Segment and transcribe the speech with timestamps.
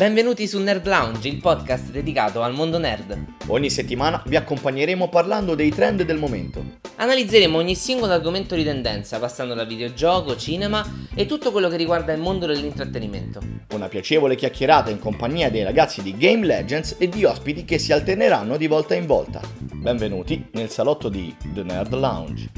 [0.00, 3.22] Benvenuti su Nerd Lounge, il podcast dedicato al mondo nerd.
[3.48, 6.78] Ogni settimana vi accompagneremo parlando dei trend del momento.
[6.96, 12.14] Analizzeremo ogni singolo argomento di tendenza, passando da videogioco, cinema e tutto quello che riguarda
[12.14, 13.42] il mondo dell'intrattenimento.
[13.74, 17.92] Una piacevole chiacchierata in compagnia dei ragazzi di Game Legends e di ospiti che si
[17.92, 19.42] alterneranno di volta in volta.
[19.58, 22.48] Benvenuti nel salotto di The Nerd Lounge.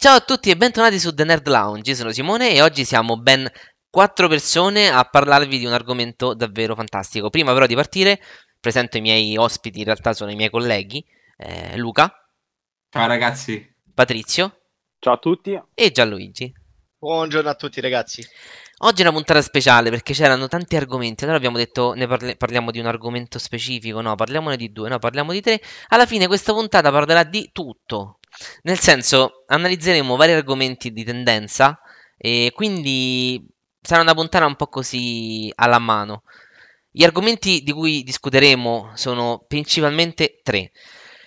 [0.00, 3.16] Ciao a tutti e bentornati su The Nerd Lounge, io sono Simone e oggi siamo
[3.16, 3.50] ben
[3.90, 7.30] quattro persone a parlarvi di un argomento davvero fantastico.
[7.30, 8.20] Prima però di partire
[8.60, 11.04] presento i miei ospiti, in realtà sono i miei colleghi,
[11.36, 12.14] eh, Luca.
[12.90, 13.74] Ciao ragazzi.
[13.92, 14.60] Patrizio.
[15.00, 15.60] Ciao a tutti.
[15.74, 16.52] E Gianluigi.
[16.96, 18.24] Buongiorno a tutti ragazzi.
[18.80, 22.70] Oggi è una puntata speciale perché c'erano tanti argomenti, allora abbiamo detto ne parli- parliamo
[22.70, 25.60] di un argomento specifico, no, parliamone di due, no, parliamo di tre.
[25.88, 28.20] Alla fine questa puntata parlerà di tutto,
[28.62, 31.80] nel senso analizzeremo vari argomenti di tendenza
[32.16, 33.44] e quindi
[33.80, 36.22] sarà una puntata un po' così alla mano.
[36.90, 40.70] Gli argomenti di cui discuteremo sono principalmente tre.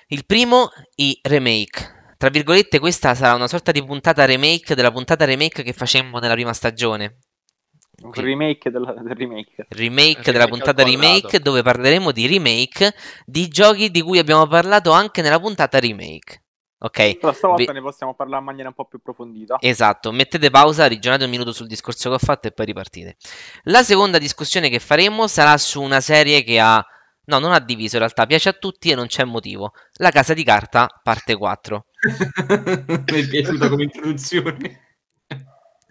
[0.07, 2.13] Il primo, i remake.
[2.17, 6.33] Tra virgolette, questa sarà una sorta di puntata remake della puntata remake che facemmo nella
[6.33, 7.17] prima stagione.
[8.01, 9.65] Un remake della, del remake.
[9.69, 12.93] Remake della puntata remake dove parleremo di remake
[13.25, 16.43] di giochi di cui abbiamo parlato anche nella puntata remake.
[16.83, 17.17] Ok?
[17.17, 19.57] Però stavolta Vi- ne possiamo parlare in maniera un po' più approfondita.
[19.59, 23.17] Esatto, mettete pausa, ragionate un minuto sul discorso che ho fatto e poi ripartite.
[23.65, 26.83] La seconda discussione che faremo sarà su una serie che ha...
[27.25, 29.73] No, non ha diviso in realtà, piace a tutti e non c'è motivo.
[29.97, 31.85] La Casa di Carta, parte 4.
[32.49, 34.90] Mi è piaciuta come introduzione.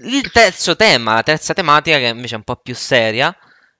[0.02, 3.36] Il terzo tema, la terza tematica, che invece è un po' più seria,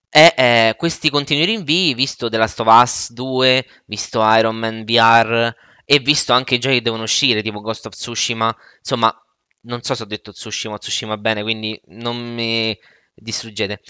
[0.09, 5.51] è eh, questi continui rinvii, visto The Last of Us 2, visto Iron Man VR
[5.85, 8.55] e visto anche i giochi che devono uscire, tipo Ghost of Tsushima.
[8.79, 9.15] Insomma,
[9.63, 12.79] non so se ho detto Tsushima o Tsushima bene, quindi non mi
[13.15, 13.81] distruggete.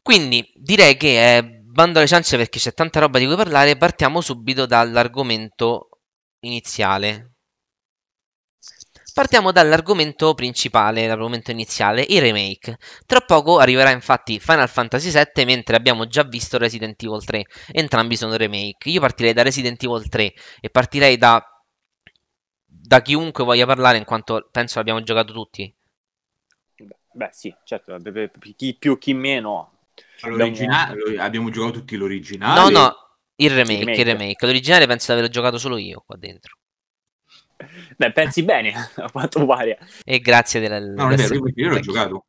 [0.00, 4.20] Quindi direi che eh, bando alle ciance perché c'è tanta roba di cui parlare, partiamo
[4.20, 5.88] subito dall'argomento
[6.40, 7.31] iniziale.
[9.14, 12.78] Partiamo dall'argomento principale, l'argomento iniziale, i remake.
[13.04, 17.44] Tra poco arriverà infatti Final Fantasy VII, mentre abbiamo già visto Resident Evil 3.
[17.72, 18.88] Entrambi sono remake.
[18.88, 21.44] Io partirei da Resident Evil 3 e partirei da,
[22.64, 25.72] da chiunque voglia parlare, in quanto penso l'abbiamo giocato tutti.
[27.14, 27.96] Beh, sì, certo,
[28.56, 29.72] chi più, chi meno.
[30.22, 32.58] L'originale, lo- abbiamo giocato tutti l'originale.
[32.58, 32.96] No, no,
[33.36, 34.00] il remake, remake.
[34.00, 34.46] il remake.
[34.46, 36.56] L'originale penso di averlo giocato solo io qua dentro.
[37.96, 39.78] Beh, pensi bene, a quanto pare.
[40.04, 40.78] E grazie della...
[40.78, 42.26] No, non è vero, io, l'ho giocato.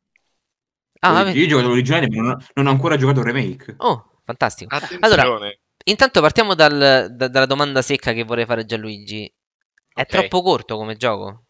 [1.00, 1.30] Ah, Io- vabbè.
[1.32, 3.74] io ho giocato l'originale, ma non ho, non ho ancora giocato il remake.
[3.78, 4.74] Oh, fantastico.
[4.74, 5.06] Attenzione.
[5.22, 5.50] Allora,
[5.86, 9.30] Intanto partiamo dal- da- dalla domanda secca che vorrei fare a Gianluigi.
[9.92, 10.06] È Ok.
[10.06, 11.44] troppo corto come gioco?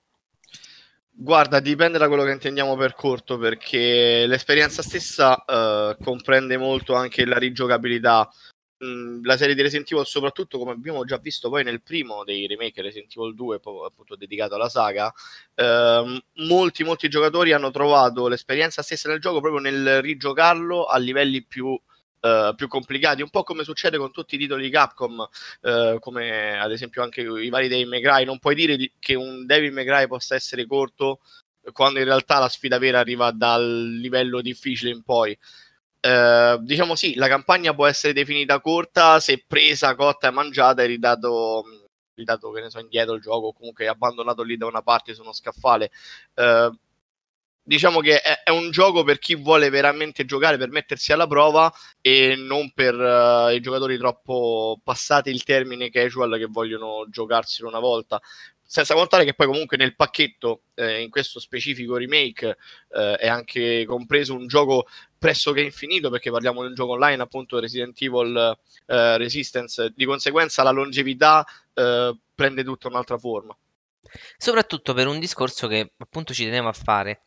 [1.17, 7.25] Guarda, dipende da quello che intendiamo per corto, perché l'esperienza stessa eh, comprende molto anche
[7.25, 8.29] la rigiocabilità.
[9.23, 12.83] La serie di Resident Evil, soprattutto come abbiamo già visto poi nel primo dei remake
[12.83, 15.13] Resident Evil 2, poi appunto dedicato alla saga,
[15.55, 21.45] ehm, molti, molti giocatori hanno trovato l'esperienza stessa del gioco proprio nel rigiocarlo a livelli
[21.45, 21.79] più,
[22.21, 25.27] eh, più complicati, un po' come succede con tutti i titoli di Capcom,
[25.63, 28.25] eh, come ad esempio anche i vari Devil May.
[28.25, 31.21] Non puoi dire di- che un Devil May possa essere corto
[31.73, 33.65] quando in realtà la sfida vera arriva dal
[33.99, 35.37] livello difficile in poi.
[36.07, 40.87] Eh, diciamo sì, la campagna può essere definita corta se presa, cotta e mangiata e
[40.87, 41.65] ridato,
[42.15, 45.23] ridato che ne so, indietro il gioco o comunque abbandonato lì da una parte su
[45.23, 45.91] uno scaffale.
[46.35, 46.71] Eh,
[47.63, 51.73] diciamo che è, è un gioco per chi vuole veramente giocare, per mettersi alla prova
[52.03, 57.79] e non per eh, i giocatori troppo passati il termine casual che vogliono giocarselo una
[57.81, 58.21] volta.
[58.75, 62.57] Senza contare che poi comunque nel pacchetto, eh, in questo specifico remake,
[62.91, 67.61] eh, è anche compreso un gioco pressoché infinito, perché parliamo di un gioco online, appunto
[67.61, 73.57] Resident Evil eh, Resistance, di conseguenza la longevità eh, prende tutta un'altra forma.
[74.37, 77.27] Soprattutto per un discorso che appunto ci tenevo a fare.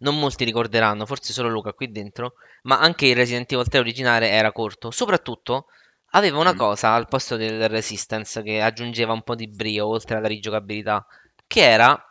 [0.00, 2.32] Non molti ricorderanno, forse solo Luca qui dentro,
[2.62, 4.90] ma anche il Resident Evil 3 originale era corto.
[4.90, 5.66] Soprattutto
[6.10, 6.56] aveva una Mm.
[6.56, 11.04] cosa al posto del Resistance che aggiungeva un po' di brio oltre alla rigiocabilità,
[11.46, 12.02] che era...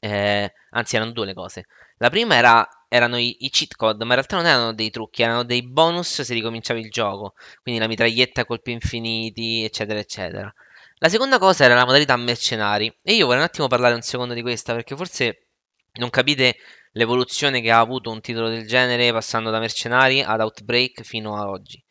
[0.00, 1.66] eh, anzi, erano due le cose.
[1.98, 5.22] La prima era, erano i, i cheat code, ma in realtà non erano dei trucchi,
[5.22, 7.34] erano dei bonus se ricominciavi il gioco.
[7.62, 10.52] Quindi la mitraglietta a colpi infiniti, eccetera, eccetera.
[10.98, 12.86] La seconda cosa era la modalità mercenari.
[13.02, 15.46] E io vorrei un attimo parlare un secondo di questa, perché forse
[15.94, 16.56] non capite
[16.92, 21.48] l'evoluzione che ha avuto un titolo del genere passando da mercenari ad Outbreak fino a
[21.48, 21.82] oggi.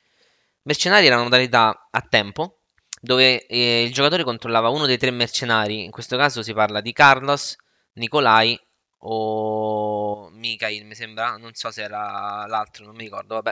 [0.69, 2.59] Mercenari era una modalità a tempo,
[3.01, 6.93] dove eh, il giocatore controllava uno dei tre mercenari, in questo caso si parla di
[6.93, 7.55] Carlos,
[7.93, 8.55] Nikolai
[8.99, 13.51] o Mikhail, mi sembra, non so se era l'altro, non mi ricordo, vabbè.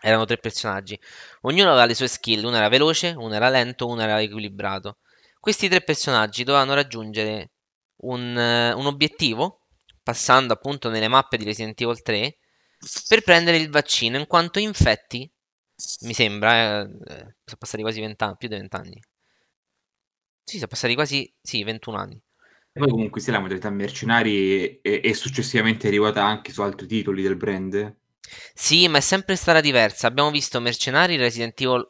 [0.00, 0.98] Erano tre personaggi.
[1.42, 5.00] Ognuno aveva le sue skill, uno era veloce, uno era lento, uno era equilibrato.
[5.38, 7.50] Questi tre personaggi dovevano raggiungere
[7.96, 9.66] un, eh, un obiettivo,
[10.02, 12.38] passando appunto nelle mappe di Resident Evil 3,
[13.08, 15.30] per prendere il vaccino, in quanto infetti,
[16.00, 16.86] mi sembra, eh,
[17.44, 19.00] sono passati quasi 20 anni, più di 20 anni.
[20.44, 22.20] Sì, sono passati quasi, sì, 21 anni.
[22.72, 27.22] E poi comunque sia la modalità mercenari è, è successivamente arrivata anche su altri titoli
[27.22, 27.96] del brand.
[28.54, 30.06] Sì, ma è sempre stata diversa.
[30.06, 31.86] Abbiamo visto Mercenari Resident Evil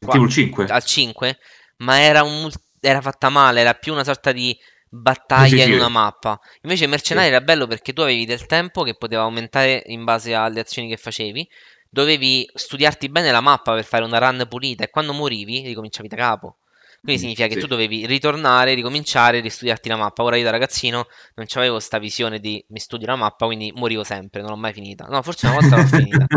[0.00, 0.64] Resident Evil 5.
[0.66, 1.38] al 5,
[1.78, 2.48] ma era, un
[2.80, 4.56] era fatta male, era più una sorta di
[4.88, 5.74] battaglia Sì, sì, in sì.
[5.74, 6.38] una mappa.
[6.62, 7.34] Invece Mercenari Sì.
[7.34, 10.96] era bello perché tu avevi del tempo che poteva aumentare in base alle azioni che
[10.96, 11.48] facevi.
[11.90, 16.16] Dovevi studiarti bene la mappa per fare una run pulita e quando morivi ricominciavi da
[16.16, 16.58] capo.
[17.02, 17.58] Quindi Mm, significa che sì.
[17.58, 20.22] tu dovevi ritornare, ricominciare, ristudiarti la mappa.
[20.22, 24.04] Ora io da ragazzino non avevo sta visione di mi studio la mappa, quindi morivo
[24.04, 25.04] sempre, non l'ho mai finita.
[25.06, 26.30] No, forse una volta l'ho finita.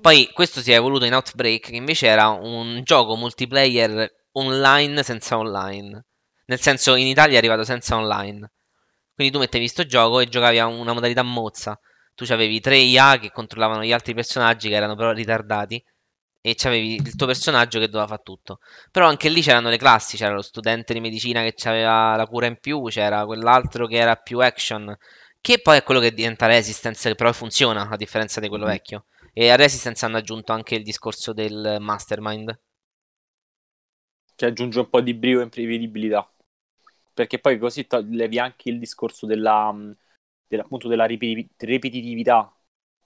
[0.00, 5.38] Poi questo si è evoluto in Outbreak, che invece era un gioco multiplayer online senza
[5.38, 6.04] online.
[6.46, 8.50] Nel senso, in Italia è arrivato senza online.
[9.14, 11.78] Quindi tu mettevi sto gioco e giocavi a una modalità mozza.
[12.14, 15.82] Tu avevi tre IA che controllavano gli altri personaggi che erano però ritardati.
[16.44, 18.58] E c'avevi il tuo personaggio che doveva fare tutto.
[18.90, 22.46] Però anche lì c'erano le classi, c'era lo studente di medicina che aveva la cura
[22.46, 24.96] in più, c'era quell'altro che era più action,
[25.40, 28.66] che poi è quello che diventa Resistance, che però funziona a differenza di quello Mm.
[28.66, 29.06] vecchio.
[29.32, 32.58] E a Resistance hanno aggiunto anche il discorso del mastermind.
[34.34, 36.28] che aggiunge un po' di brio e imprevedibilità.
[37.14, 40.01] Perché poi così to- levi anche il discorso della, della-
[40.60, 42.54] appunto della ripeti- ripetitività.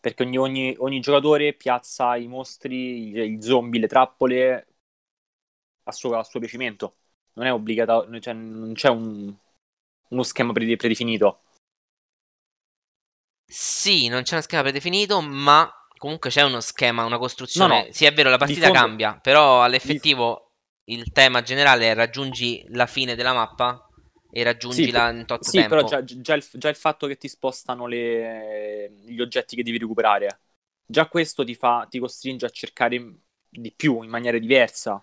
[0.00, 4.66] Perché ogni, ogni- ogni giocatore piazza i mostri, i, zombie, le trappole
[5.84, 6.96] a suo, a suo piacimento.
[7.34, 9.34] Non è obbligatorio, cioè non c'è un-
[10.08, 11.42] uno schema pre- predefinito.
[13.48, 17.78] Sì, non c'è uno schema predefinito, ma comunque c'è uno schema, una costruzione.
[17.78, 20.52] No, no, Sì, è vero, la di partita fondo- cambia, però all'effettivo
[20.84, 23.85] il tema generale è raggiungi la fine della mappa
[24.30, 25.66] e raggiungila in tot Sì, tempo.
[25.66, 29.78] però già, già il, già il fatto che ti spostano le- gli oggetti che devi
[29.78, 30.40] recuperare,
[30.84, 33.18] già questo ti, fa, ti costringe a cercare
[33.48, 35.02] di più in maniera diversa.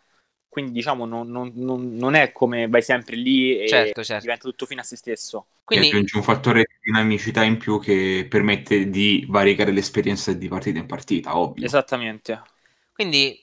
[0.50, 4.20] Quindi, diciamo, non, non- non- non è come vai sempre lì e Certo, certo.
[4.20, 5.48] diventa tutto fine a se stesso.
[5.64, 10.80] Quindi aggiunge un fattore di dinamicità in più che permette di variegare l'esperienza di partita
[10.80, 11.70] in partita, ovvio.
[11.70, 12.42] Esattamente.
[12.92, 13.43] Quindi,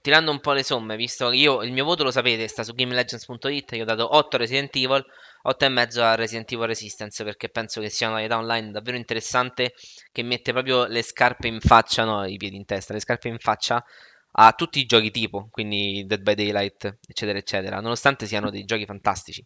[0.00, 2.72] tirando un po' le somme, visto che io il mio voto lo sapete, sta su
[2.72, 5.04] GameLegends.it, io ho dato 8 a Resident Evil,
[5.46, 9.74] 8,5 a Resident Evil Resistance, perché penso che sia una varietà online davvero interessante
[10.10, 13.38] che mette proprio le scarpe in faccia, no, i piedi in testa, le scarpe in
[13.38, 13.84] faccia
[14.32, 18.86] a tutti i giochi tipo, quindi Dead by Daylight, eccetera, eccetera, nonostante siano dei giochi
[18.86, 19.44] fantastici.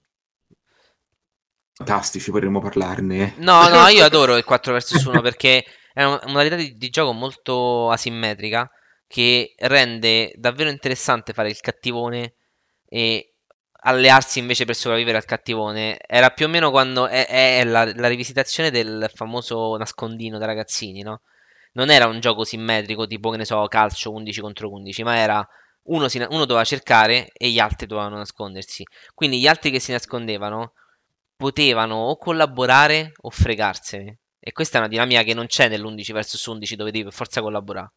[1.77, 3.35] Fantastici, potremmo parlarne.
[3.39, 7.13] No, no, io adoro il 4 vs 1 perché è una modalità di, di gioco
[7.13, 8.71] molto asimmetrica
[9.07, 12.35] che rende davvero interessante fare il cattivone
[12.87, 13.35] e
[13.87, 15.99] allearsi invece per sopravvivere al cattivone.
[16.07, 21.03] Era più o meno quando è, è la, la rivisitazione del famoso nascondino da ragazzini,
[21.03, 21.23] no?
[21.73, 25.47] Non era un gioco simmetrico tipo, che ne so, calcio 11 contro 11, ma era
[25.85, 28.85] uno, si, uno doveva cercare e gli altri dovevano nascondersi.
[29.13, 30.75] Quindi gli altri che si nascondevano
[31.37, 34.19] potevano o collaborare o fregarsene.
[34.39, 37.41] E questa è una dinamica che non c'è nell'11 vs 11 dove devi per forza
[37.41, 37.93] collaborare.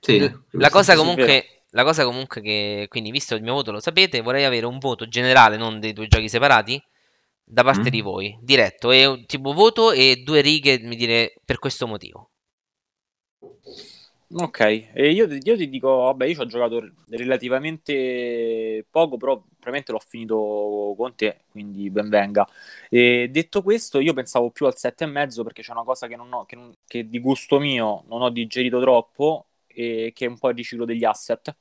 [0.00, 4.20] Sì, la cosa comunque, la cosa comunque che, quindi visto il mio voto lo sapete,
[4.20, 6.82] vorrei avere un voto generale, non dei due giochi separati,
[7.44, 7.92] da parte Mm.
[7.92, 12.30] di voi, diretto, e un tipo voto e due righe mi dire per questo motivo.
[14.34, 19.92] Ok, e io, io ti dico, vabbè, io ci ho giocato relativamente poco, però probabilmente
[19.92, 22.48] l'ho finito con te, quindi ben venga.
[22.88, 26.46] E detto questo, io pensavo più al 7,5 perché c'è una cosa che, non ho,
[26.46, 30.48] che, non- che di gusto mio non ho digerito troppo e che è un po'
[30.48, 31.54] il riciclo degli asset.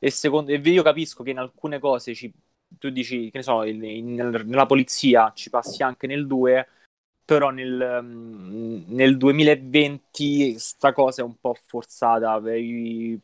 [0.00, 2.32] E secondo, e io capisco che in alcune cose ci,
[2.78, 6.68] tu dici, che ne so, in- in- nella polizia ci passi anche nel 2,
[7.28, 12.32] però nel, mm, nel 2020 sta cosa è un po' forzata.
[12.32, 13.20] avevi-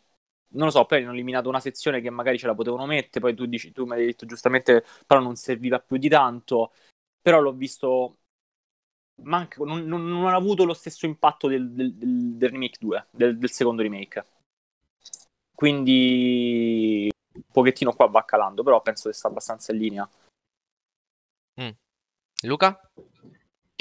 [0.48, 3.34] Non lo so, poi hanno eliminato una sezione che magari ce la potevano mettere, poi
[3.34, 6.72] tu dici, tu mi hai detto giustamente, però non serviva più di tanto,
[7.22, 8.18] però l'ho visto,
[9.22, 13.38] manca, non, non- non ha avuto lo stesso impatto del, del- del- remake 2, del,
[13.38, 14.22] del secondo remake.
[15.54, 20.08] Quindi un pochettino qua va calando, però penso che sta abbastanza in linea.
[22.42, 22.78] Luca?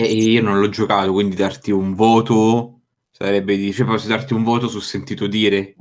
[0.05, 2.81] E io non l'ho giocato, quindi darti un voto
[3.11, 3.71] sarebbe di...
[3.71, 5.75] Cioè, posso darti un voto su sentito dire.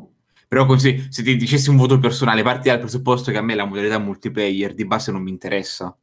[0.49, 3.65] Però così, se ti dicessi un voto personale, parti dal presupposto che a me la
[3.65, 5.97] modalità multiplayer di base non mi interessa.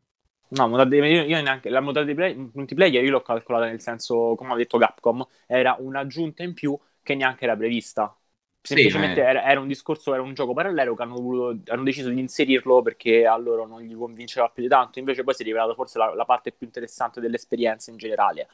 [0.51, 4.55] No, io, io neanche la modalità play- multiplayer io l'ho calcolata nel senso, come ha
[4.55, 8.18] detto Capcom, era un'aggiunta in più che neanche era prevista.
[8.61, 11.83] Semplicemente ma è- era, era un discorso, era un gioco parallelo che hanno, voluto- hanno
[11.83, 14.99] deciso di inserirlo perché a loro non gli convinceva più di tanto.
[14.99, 18.47] Invece poi si è rivelato forse la, la parte più interessante dell'esperienza in generale.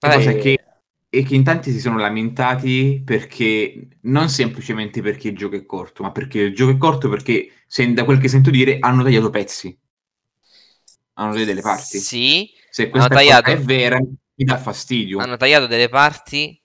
[0.00, 0.64] La cosa E- è che,
[1.08, 6.02] è che in tanti si sono lamentati perché non semplicemente perché il gioco è corto,
[6.02, 9.30] ma perché il gioco è corto perché, se- da quel che sento dire, hanno tagliato
[9.30, 9.78] pezzi.
[11.14, 11.98] Hanno tagliato delle parti.
[11.98, 15.18] Sì, Se questa tagliato- è vera, mi dà fastidio.
[15.20, 16.62] hanno tagliato delle parti,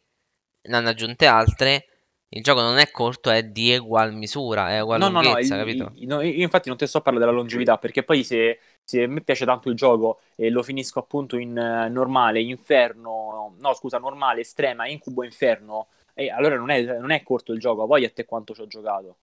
[0.64, 1.86] ne hanno aggiunte altre.
[2.34, 5.56] Il gioco non è corto, è di ugual misura, è ugual No, no, no, lunghezza,
[5.56, 5.92] il- capito?
[5.96, 9.04] il- no, io infatti non ti sto a parlare della longevità, perché poi se, se
[9.04, 13.74] a me piace tanto il gioco e lo finisco appunto in eh, normale, inferno, no
[13.74, 18.04] scusa, normale, estrema, incubo, inferno, e allora non è, non è corto il gioco, poi
[18.04, 19.18] a te quanto ci ho giocato.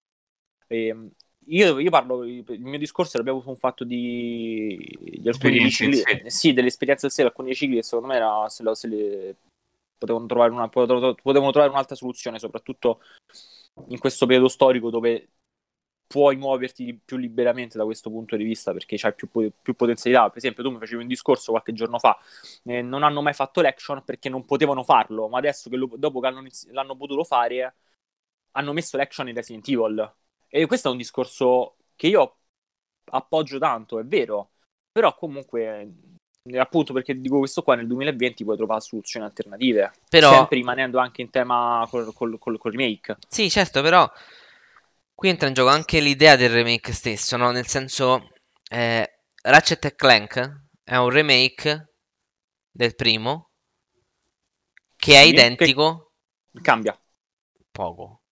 [0.68, 1.10] Ehm,
[1.48, 4.76] io, io parlo, il mio discorso era proprio su un fatto di,
[5.20, 8.74] di alcuni cicli, sì, dell'esperienza in sé, alcuni cicli che secondo me era, se, lo-
[8.74, 9.36] se le,
[9.98, 11.14] potevano, trovare una, potevano,
[11.50, 13.02] trovare un'altra soluzione, soprattutto
[13.88, 15.28] in questo periodo storico dove
[16.08, 20.28] puoi muoverti più liberamente da questo punto di vista perché c'hai più, più potenzialità.
[20.28, 22.18] Per esempio, tu mi facevi un discorso qualche giorno fa,
[22.64, 26.20] eh, non hanno mai fatto l'action perché non potevano farlo, ma adesso che lo- dopo
[26.20, 27.76] che hanno l'hanno potuto fare,
[28.52, 30.14] hanno messo l'action in Resident Evil.
[30.48, 32.36] E questo è un discorso che io
[33.10, 34.52] appoggio tanto, è vero,
[34.90, 35.92] però comunque,
[36.56, 41.22] appunto perché dico questo qua, nel 2020 puoi trovare soluzioni alternative, Però- sempre rimanendo anche
[41.22, 43.16] in tema col, col- col- col remake.
[43.28, 44.10] Sì, certo, però
[45.14, 47.50] qui entra in gioco anche l'idea del remake stesso, no?
[47.50, 48.28] Nel senso,
[48.70, 51.94] eh, Ratchet e Clank è un remake
[52.70, 53.50] del primo
[54.96, 56.12] che è Sì, identico
[56.62, 56.98] Cambia.
[57.70, 58.22] poco.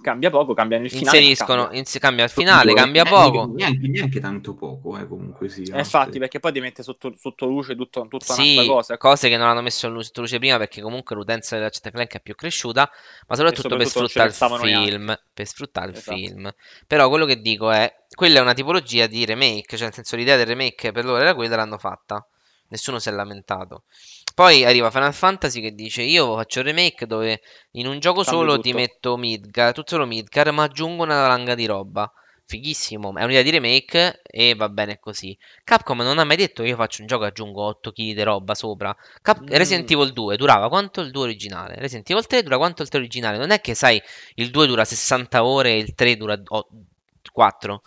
[0.00, 1.18] Cambia poco, cambia nel finale.
[1.18, 1.78] Inseriscono, cambia.
[1.78, 3.52] ins- cambia il finale, cambia poco.
[3.54, 5.76] Neanche, neanche tanto poco, eh, comunque sia.
[5.76, 8.98] Eh, infatti, perché poi ti mette sotto, sotto luce tutto, tutta Sì, un'altra cosa.
[8.98, 12.20] cose che non hanno messo sotto luce prima perché comunque l'utenza della Ratchet Clank è
[12.20, 12.90] più cresciuta,
[13.28, 16.16] ma soprattutto, per soprattutto ci sfruttare il film, per sfruttare il Esatto.
[16.16, 16.52] film.
[16.86, 20.36] Però quello che dico è, quella è una tipologia di remake, cioè nel senso l'idea
[20.36, 22.24] del remake per loro era quella, l'hanno fatta.
[22.70, 23.82] Nessuno si è lamentato.
[24.34, 27.40] Poi arriva Final Fantasy che dice io faccio il remake dove
[27.72, 28.62] in un gioco Cambio solo tutto.
[28.62, 32.10] ti metto Midgar, tutto solo Midgar, ma aggiungo una valanga di roba.
[32.46, 35.36] Fighissimo, è un'idea di remake e va bene così.
[35.62, 38.54] Capcom non ha mai detto io faccio un gioco e aggiungo 8 kg di roba
[38.56, 38.96] sopra.
[39.22, 39.46] Cap- Mm.
[39.56, 41.76] Resident Evil 2 durava quanto il 2 originale?
[41.76, 43.36] Resident Evil 3 dura quanto il 3 originale?
[43.38, 44.02] Non è che sai,
[44.34, 46.40] il 2 dura 60 ore e il 3 dura
[47.32, 47.82] 4.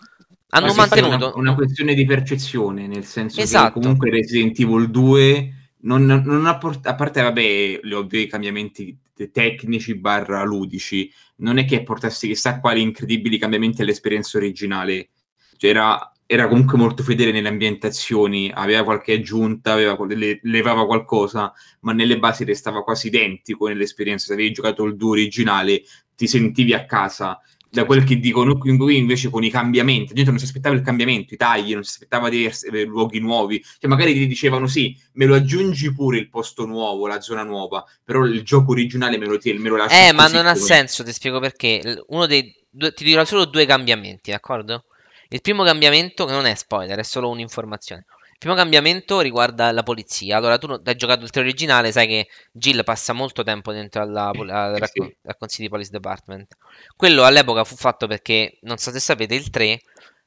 [0.54, 3.74] Hanno Ma mantenuto una, una questione di percezione, nel senso Esatto.
[3.74, 8.96] che comunque Resident Evil 2 non, non ha port- a parte vabbè, gli ovvi cambiamenti
[9.12, 15.10] te- tecnici barra ludici, non è che portasse chissà quali incredibili cambiamenti all'esperienza originale.
[15.56, 21.52] Cioè, era, era comunque molto fedele nelle ambientazioni, aveva qualche aggiunta, aveva, le- levava qualcosa,
[21.80, 24.26] ma nelle basi restava quasi identico nell'esperienza.
[24.26, 25.82] Se avevi giocato il 2 originale,
[26.14, 27.40] ti sentivi a casa
[27.74, 30.82] da quel che dicono qui invece con i cambiamenti, la gente non si aspettava il
[30.82, 34.96] cambiamento, i tagli, non si aspettava di avere luoghi nuovi, cioè magari ti dicevano sì,
[35.14, 39.26] me lo aggiungi pure il posto nuovo, la zona nuova, però il gioco originale me
[39.26, 42.02] lo, ti- me lo lasci Eh, ma non ha senso, ti spiego perché.
[42.08, 44.84] Uno dei due, ti dirò solo due cambiamenti, d'accordo?
[45.28, 48.04] Il primo cambiamento, che non è spoiler, è solo un'informazione.
[48.44, 50.36] Primo cambiamento riguarda la polizia.
[50.36, 54.26] Allora, tu hai giocato il 3 originale, sai che Jill passa molto tempo dentro alla,
[54.26, 55.16] al Eh Raccoon, sì.
[55.22, 56.54] Raccoon City Police Department.
[56.94, 59.80] Quello all'epoca fu fatto perché, non so se sapete, il 3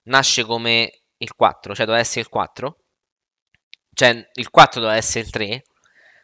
[0.05, 2.77] nasce come il 4, cioè doveva essere il 4.
[3.93, 5.62] Cioè, il 4 doveva essere il 3.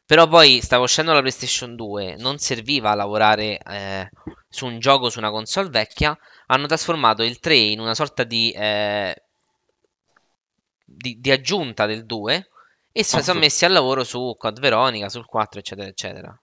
[0.04, 4.10] Però poi stava uscendo la PlayStation 2, non serviva a lavorare eh,
[4.50, 6.18] su un gioco su una console vecchia.
[6.48, 9.16] Hanno trasformato il 3 in una sorta di, eh,
[10.96, 12.50] di, di aggiunta del 2
[12.92, 16.38] e si sono messi al lavoro su Code Veronica, sul 4, eccetera, eccetera.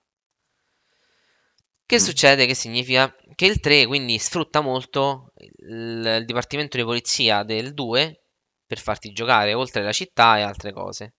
[1.86, 1.98] Che Mm.
[1.98, 2.46] succede?
[2.46, 8.22] Che significa che il 3 quindi sfrutta molto il, il dipartimento di polizia del 2
[8.66, 11.14] per farti giocare oltre la città e altre cose.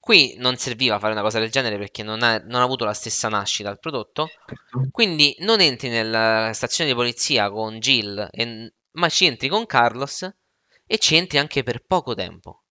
[0.00, 2.92] Qui non serviva fare una cosa del genere perché non ha, non ha avuto la
[2.94, 4.28] stessa nascita il prodotto.
[4.90, 10.28] Quindi non entri nella stazione di polizia con Jill, e- ma ci entri con Carlos
[10.86, 12.64] e ci entri anche per poco tempo.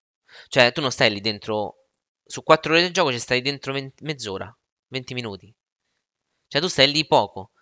[0.48, 1.76] Cioè, tu non stai lì dentro.
[2.24, 4.54] Su 4 ore di gioco ci stai dentro ven- mezz'ora,
[4.88, 5.54] 20 minuti.
[6.48, 7.52] Cioè, tu stai lì poco.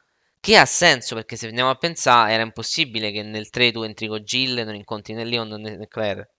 [0.41, 4.07] Che ha senso perché se andiamo a pensare, era impossibile che nel 3 tu entri
[4.09, 6.35] con Jill e non incontri né Leon né Claire.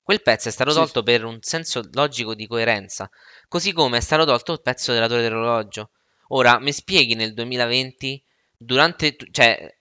[0.00, 3.10] Quel pezzo è stato Sì, tolto per un senso logico di coerenza,
[3.46, 5.90] così come è stato tolto il pezzo della torre dell'orologio.
[6.28, 8.24] Ora, mi spieghi nel 2020
[8.56, 9.75] durante, cioè,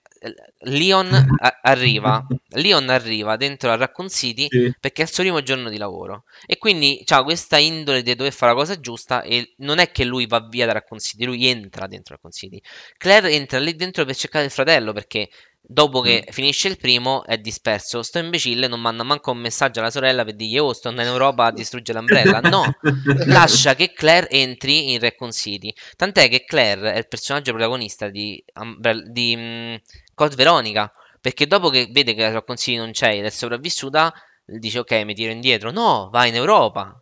[0.60, 1.08] Leon
[1.42, 4.74] a- arriva, Leon arriva dentro a Raccoon City Sì.
[4.80, 8.34] perché è il suo primo giorno di lavoro e quindi ha questa indole di dover
[8.34, 11.46] fare la cosa giusta e non è che lui va via da Raccoon City, lui
[11.48, 12.62] entra dentro Raccoon City.
[12.98, 15.30] Claire entra lì dentro per cercare il fratello perché
[15.68, 16.32] dopo che Mm.
[16.32, 18.04] finisce il primo è disperso.
[18.04, 21.16] Sto imbecille non manda manco un messaggio alla sorella per dirgli oh sto andando in
[21.16, 22.40] Europa a distruggere l'Umbrella.
[22.42, 22.64] No,
[23.28, 25.74] lascia che Claire entri in Raccoon City.
[25.96, 29.76] Tant'è che Claire è il personaggio protagonista di, Umbrella- di mm,
[30.14, 30.92] Code Veronica.
[31.20, 34.14] Perché dopo che vede che la Raccoon City non c'è ed è sopravvissuta,
[34.46, 35.72] dice ok, mi tiro indietro.
[35.72, 37.00] No, va in Europa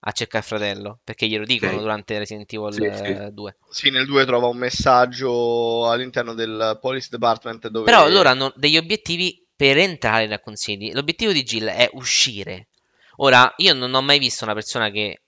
[0.00, 1.00] a cercare il fratello.
[1.04, 1.80] Perché glielo dicono Ok.
[1.80, 3.10] durante Resident Evil Sì, sì.
[3.12, 3.56] eh, 2.
[3.70, 7.84] Sì, nel 2 trova un messaggio all'interno del Police Department dove...
[7.84, 10.92] Però loro hanno degli obiettivi per entrare Raccoon City.
[10.92, 12.68] L'obiettivo di Jill è uscire.
[13.16, 15.22] Ora, io non ho mai visto una persona che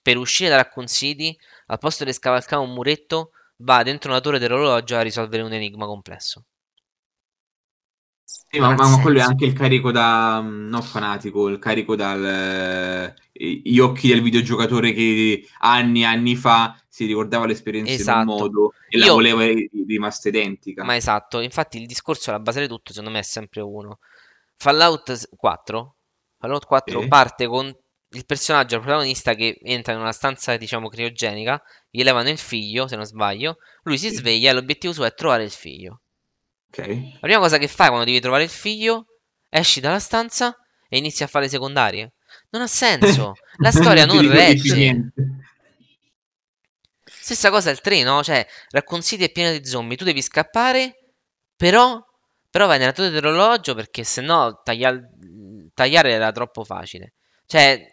[0.00, 1.36] per uscire da Raccoon City,
[1.66, 5.86] al posto di scavalcare un muretto, va dentro una torre dell'orologio a risolvere un enigma
[5.86, 6.44] complesso.
[8.28, 12.24] Sì, ma, ma quello è anche il carico da mm, non fanatico, il carico dal
[12.24, 13.14] eh,
[13.62, 18.18] gli occhi del videogiocatore che anni e anni fa si ricordava l'esperienza in Esatto.
[18.18, 20.82] un modo e la Io- voleva ri- rimasta identica.
[20.82, 23.98] Ma esatto, infatti il discorso alla base di tutto, secondo me, è sempre uno.
[24.56, 25.96] Fallout 4,
[26.38, 27.08] Fallout 4 Sì.
[27.08, 27.66] parte con
[28.10, 32.96] il personaggio protagonista che entra in una stanza, diciamo, criogenica, gli levano il figlio, se
[32.96, 36.00] non sbaglio, lui si sveglia e l'obiettivo suo è trovare il figlio.
[36.68, 36.78] Ok.
[36.78, 39.06] La prima cosa che fai quando devi trovare il figlio,
[39.48, 40.56] esci dalla stanza
[40.88, 42.12] e inizi a fare le secondarie.
[42.50, 43.34] Non ha senso.
[43.58, 45.12] La storia non più regge.
[47.04, 51.12] Stessa cosa il treno, cioè Raccoon City è pieno di zombie, tu devi scappare,
[51.56, 51.98] però,
[52.50, 55.00] però vai nella torre dell'orologio perché sennò taglia-
[55.74, 57.14] tagliare era troppo facile.
[57.46, 57.84] Cioè,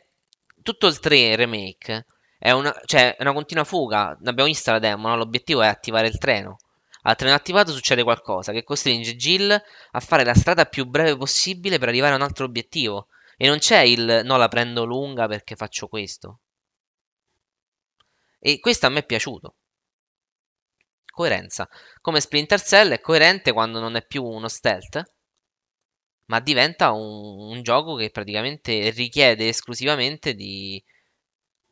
[0.62, 2.06] tutto il 3 remake
[2.38, 4.18] è una, cioè, è una continua fuga.
[4.24, 5.16] Abbiamo visto la demo, no?
[5.18, 6.58] L'obiettivo è attivare il treno.
[7.04, 11.78] Al treno attivato succede qualcosa che costringe Jill a fare la strada più breve possibile
[11.78, 13.08] per arrivare a un altro obiettivo.
[13.38, 16.40] E non c'è il no, la prendo lunga perché faccio questo.
[18.40, 19.56] E questo a me è piaciuto.
[21.12, 21.68] Coerenza.
[22.02, 25.04] Come Splinter Cell è coerente quando non è più uno stealth,
[26.26, 30.84] ma diventa un, un gioco che praticamente richiede esclusivamente di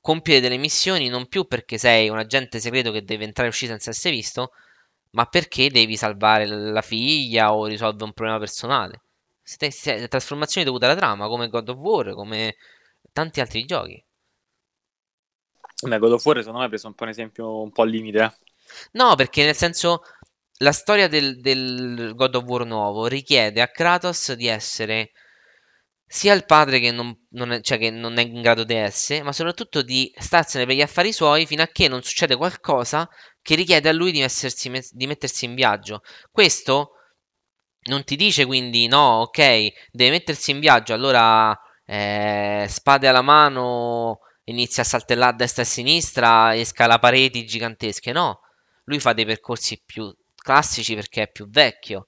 [0.02, 3.72] compiere delle missioni non più perché sei un agente segreto che deve entrare e uscire
[3.72, 4.52] senza essere visto,
[5.12, 9.02] ma perché devi salvare la figlia o risolvere un problema personale.
[10.08, 12.56] Trasformazioni dovute alla trama, come God of War, come
[13.12, 14.04] tanti altri giochi.
[15.84, 17.90] Beh, God of War secondo me ha preso un po' un esempio un po' al
[17.90, 18.20] limite.
[18.24, 18.32] eh.
[18.94, 20.04] No, perché nel senso
[20.60, 25.12] la storia del, del God of War nuovo richiede a Kratos di essere
[26.14, 29.24] sia il padre che non, non è, cioè che non è in grado di essere,
[29.24, 33.08] ma soprattutto di starsene per gli affari suoi fino a che non succede qualcosa
[33.42, 36.02] che richiede a lui di, messersi- mes- di mettersi in viaggio.
[36.30, 36.92] Questo
[37.84, 39.38] non ti dice quindi no, ok,
[39.92, 45.66] deve mettersi in viaggio, allora eh, spade alla mano, inizia a saltellare a destra e
[45.66, 48.12] a sinistra e scala pareti gigantesche.
[48.12, 48.42] No,
[48.84, 52.08] lui fa dei percorsi più classici perché è più vecchio.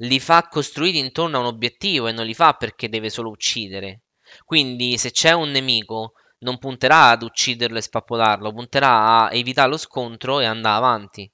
[0.00, 4.04] Li fa costruiti intorno a un obiettivo e non li fa perché deve solo uccidere.
[4.44, 9.76] Quindi se c'è un nemico non punterà ad ucciderlo e spappolarlo, punterà a evitare lo
[9.76, 11.30] scontro e andare avanti.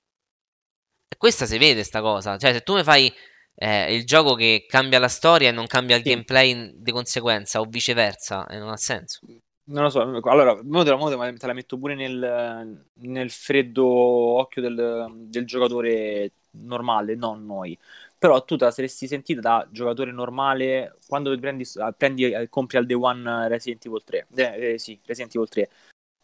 [1.07, 2.37] E questa si vede sta cosa.
[2.37, 3.12] Cioè, se tu mi fai
[3.55, 6.09] eh, il gioco che cambia la storia e non cambia il Sì.
[6.11, 9.20] gameplay di conseguenza, o viceversa, e non ha senso.
[9.64, 12.85] Non lo so, allora, mo te la, mo te la- te la metto pure nel,
[12.94, 17.79] nel freddo occhio del, del giocatore normale, non noi.
[18.22, 22.76] Però tu te la saresti sentita da giocatore normale quando prendi, ah, prendi e compri
[22.76, 24.26] al day one Resident Evil 3.
[24.37, 25.68] Eh, eh, sì, Resident Evil 3.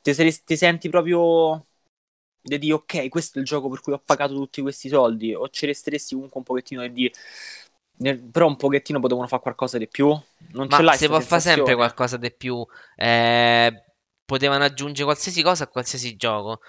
[0.00, 1.66] Ti, saresti- ti senti proprio
[2.40, 5.48] di dire ok, questo è il gioco per cui ho pagato tutti questi soldi, o
[5.48, 7.12] ci resteresti comunque un pochettino e dire
[7.98, 10.16] nel- però un pochettino potevano fare qualcosa di più?
[10.52, 12.64] Non ce Ma l'hai si sta può fare sempre qualcosa di più.
[12.96, 13.84] eh,
[14.24, 16.60] potevano aggiungere qualsiasi cosa a qualsiasi gioco.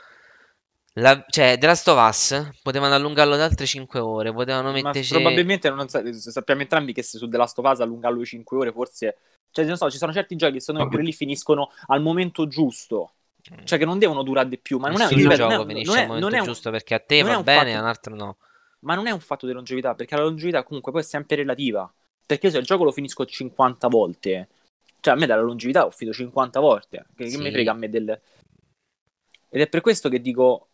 [0.93, 4.33] La- cioè, The Last of Us potevano allungarlo da altre 5 ore.
[4.33, 5.13] Potevano Ma metterci.
[5.13, 8.57] probabilmente non sa- sappiamo entrambi che se su The Last of Us allungarlo di 5
[8.57, 9.17] ore forse
[9.51, 12.47] cioè non so, ci sono certi giochi che secondo me pure lì finiscono al momento
[12.47, 13.13] giusto
[13.63, 15.67] cioè che non devono durare di più ma non è, Nessun ripeto, non gioco è-
[15.67, 17.43] finisce non è- al momento non è un- giusto perché a te non va un
[17.43, 18.37] bene, fatto- a un altro no.
[18.81, 21.91] ma non è un fatto di longevità perché la longevità comunque poi è sempre relativa
[22.27, 24.49] perché se il gioco lo finisco 50 volte
[24.99, 27.37] cioè a me dalla longevità ho finito 50 volte che, che Sì.
[27.37, 28.21] mi frega a me del
[29.51, 30.67] ed è per questo che dico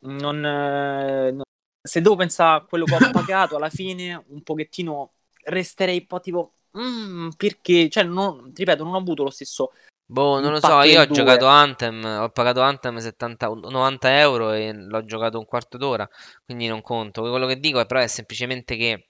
[0.00, 1.42] non, eh, no-
[1.82, 5.12] se devo pensare a quello che ho pagato alla fine un pochettino
[5.44, 9.72] resterei un po' tipo "Mm, perché cioè non, ti ripeto non ho avuto lo stesso
[10.10, 11.46] Boh, non lo so, io ho del giocato 2.
[11.46, 16.06] Anthem, ho pagato Anthem 70, 90 euro e l'ho giocato un quarto d'ora,
[16.44, 17.22] quindi non conto.
[17.22, 19.06] Quello che dico è però è semplicemente che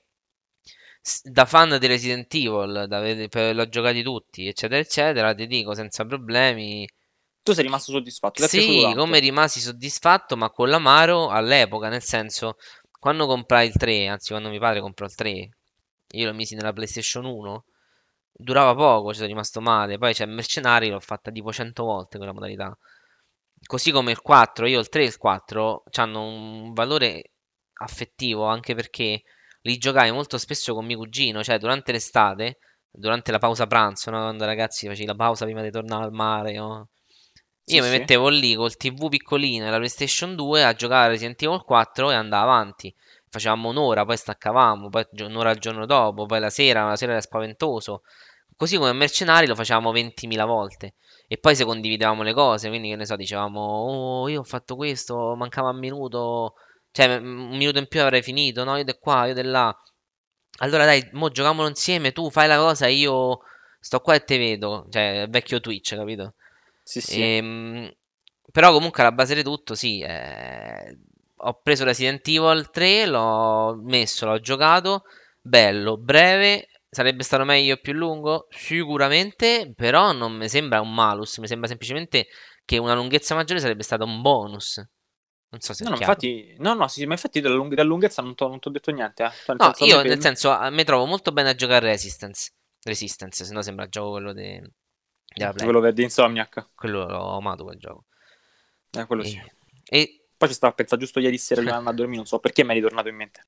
[1.24, 6.04] da fan di Resident Evil, da per- l'ho giocati tutti, eccetera, eccetera, ti dico senza
[6.04, 6.86] problemi.
[7.48, 12.56] Tu sei rimasto soddisfatto, Sì, come rimasi soddisfatto, ma con l'amaro all'epoca, nel senso,
[12.98, 15.48] quando comprai il 3, anzi quando mio padre comprò il 3,
[16.10, 17.64] io lo misi nella PlayStation 1,
[18.32, 22.34] durava poco, ci sono rimasto male, poi c'è Mercenari, l'ho fatta tipo 100 volte quella
[22.34, 22.76] modalità.
[23.64, 27.32] Così come il 4, io il 3 e il 4 hanno un valore
[27.80, 29.22] affettivo anche perché
[29.62, 32.58] li giocai molto spesso con mio cugino, cioè durante l'estate,
[32.90, 34.18] durante la pausa pranzo, no?
[34.18, 36.88] Quando ragazzi facevi la pausa prima di tornare al mare, no?
[37.68, 37.98] Sì, Io mi sì.
[37.98, 42.10] mettevo lì col TV piccolino e la PlayStation 2 a giocare a Resident Evil 4
[42.10, 42.94] e andavo avanti.
[43.28, 47.20] Facevamo un'ora, poi staccavamo, poi un'ora al giorno dopo, poi la sera, la sera era
[47.20, 48.02] spaventoso.
[48.56, 50.94] Così come Mercenari lo facevamo 20.000 volte.
[51.26, 54.74] E poi se condividevamo le cose, quindi che ne so, dicevamo, oh, io ho fatto
[54.74, 56.54] questo, mancava un minuto,
[56.90, 58.78] cioè un minuto in più avrei finito, no?
[58.78, 59.76] Io di qua, io di là.
[60.60, 63.40] Allora dai, mo giochiamolo insieme, tu fai la cosa, io
[63.78, 64.86] sto qua e te vedo.
[64.90, 66.34] Cioè, vecchio Twitch, capito?
[66.90, 67.32] Sì, sì.
[67.40, 67.90] Ehm,
[68.50, 70.98] però comunque alla base di tutto, sì, eh,
[71.36, 75.04] ho preso Resident Evil 3, l'ho messo, l'ho giocato,
[75.40, 78.46] bello, breve, sarebbe stato meglio e più lungo?
[78.50, 82.26] Sicuramente, però non mi sembra un malus, mi sembra semplicemente
[82.64, 84.76] che una lunghezza maggiore sarebbe stato un bonus.
[85.50, 87.84] Non so se No, è no, infatti, no, no, sì, ma infatti della, lung- della
[87.84, 89.28] lunghezza non ti ho detto niente, eh.
[89.42, 91.86] Cioè, nel No, senso, a io me nel senso mi trovo molto bene a giocare
[91.88, 94.72] a Resistance, Resistance, se no sembra il gioco quello de-
[95.34, 95.70] della Play.
[95.70, 96.68] quello di Insomniac.
[96.74, 98.04] Quello l'ho amato quel gioco.
[98.92, 99.38] Eh, quello sì.
[99.38, 99.52] E,
[99.90, 102.64] e Poi ci stavo a pensare giusto ieri sera andare a dormire, non so perché
[102.64, 103.46] mi è ritornato in mente.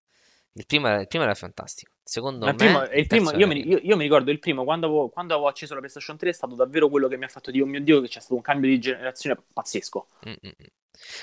[0.55, 1.93] Il primo, era, il primo era fantastico.
[2.05, 4.87] Secondo Ma me, primo, il primo- io, mi, io- io mi ricordo il primo, quando
[4.87, 7.51] avevo, quando avevo acceso la PlayStation 3 è stato davvero quello che mi ha fatto
[7.51, 10.07] dire, oh mio Dio, che c'è stato un cambio di generazione pazzesco.
[10.27, 10.67] Mm, mm, mm.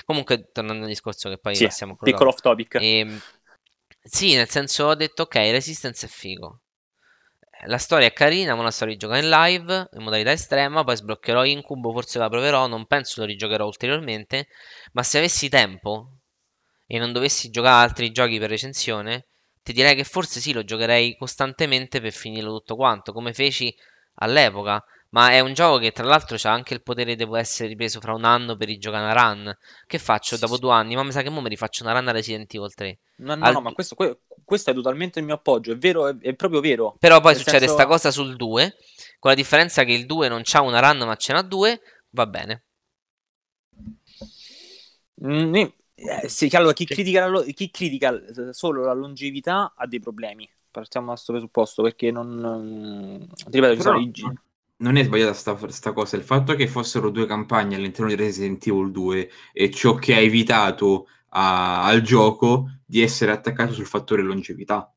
[0.04, 2.74] Comunque, tornando al discorso che poi Sì, passiamo quello piccolo off topic.
[2.80, 3.18] Ehm,
[4.02, 6.60] sì, nel senso ho detto ok, Resistance è figo.
[7.66, 11.44] La storia è carina, ma la sto rigiocando in live, in modalità estrema, poi sbloccherò
[11.44, 14.48] Incubo, forse la proverò, non penso lo rigiocherò ulteriormente,
[14.92, 16.18] ma se avessi tempo
[16.86, 19.26] e non dovessi giocare altri giochi per recensione,
[19.62, 23.74] ti direi che forse sì, lo giocherei costantemente per finirlo tutto quanto, come feci
[24.14, 24.82] all'epoca.
[25.10, 28.12] Ma è un gioco che tra l'altro ha anche il potere di essere ripreso fra
[28.12, 29.56] un anno per rigiocare una run.
[29.86, 30.60] Che faccio Sì, dopo sì.
[30.60, 30.96] due anni?
[30.96, 32.98] Ma mi sa che mo mi rifaccio una run a Resident Evil 3.
[33.16, 36.08] No, no, al- no, ma questo, que- questo è totalmente il mio appoggio, è vero,
[36.08, 36.96] è, è proprio vero.
[36.98, 38.76] Però poi Nel succede senso- sta cosa sul 2,
[39.18, 42.26] con la differenza che il 2 non c'ha una run ma ce n'ha due, va
[42.26, 42.64] bene.
[45.24, 45.72] Mm, eh,
[46.28, 48.20] sì, allora, chi critica, lo- chi critica
[48.52, 50.48] solo la longevità ha dei problemi.
[50.70, 52.34] Partiamo da questo presupposto perché non.
[52.36, 54.12] non- Ti ripeto, ci sono i
[54.78, 58.64] non è sbagliata sta, sta cosa, il fatto che fossero due campagne all'interno di Resident
[58.66, 64.22] Evil 2 e ciò che ha evitato a- al gioco di essere attaccato sul fattore
[64.22, 64.92] longevità.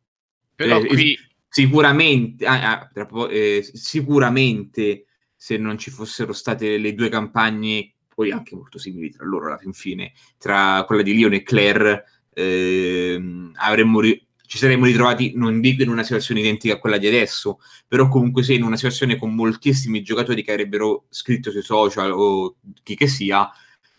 [0.56, 1.18] Però Eh, qui
[1.54, 8.56] Sicuramente, ah, ah, eh, sicuramente se non ci fossero state le due campagne, poi anche
[8.56, 14.00] molto simili tra loro alla fin fine, tra quella di Leon e Claire, ehm, avremmo
[14.00, 18.10] ri- ci saremmo ritrovati, non dico in una situazione identica a quella di adesso, però
[18.10, 22.96] comunque sia in una situazione con moltissimi giocatori che avrebbero scritto sui social o chi
[22.96, 23.50] che sia,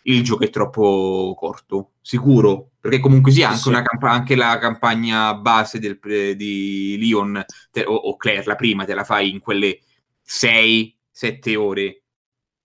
[0.02, 3.68] il gioco è troppo corto, sicuro, perché comunque sia anche, Sì.
[3.70, 5.98] una campa- anche la campagna base del
[6.36, 9.78] di Leon te- o, o Claire, la prima, te la fai in quelle
[10.22, 12.02] 6-7 ore.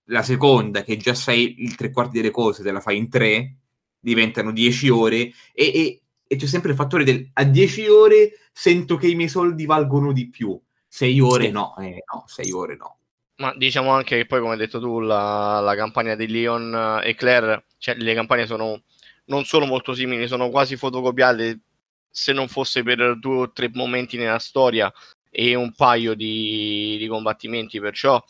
[0.09, 3.55] La seconda, che già sai il tre quarti delle cose, te la fai in 3,
[3.97, 8.97] diventano 10 ore e, e- e c'è sempre il fattore del a 10 ore sento
[8.97, 10.59] che i miei soldi valgono di più.
[10.87, 11.51] 6 ore Sì.
[11.51, 12.97] no, eh, no, 6 ore no.
[13.37, 17.13] Ma diciamo anche che poi, come hai detto tu, la, la campagna di Leon e
[17.13, 18.81] Claire, cioè le campagne sono
[19.25, 21.59] non solo molto simili, sono quasi fotocopiate,
[22.09, 24.91] se non fosse per due o tre momenti nella storia
[25.29, 28.23] e un paio di, di combattimenti, perciò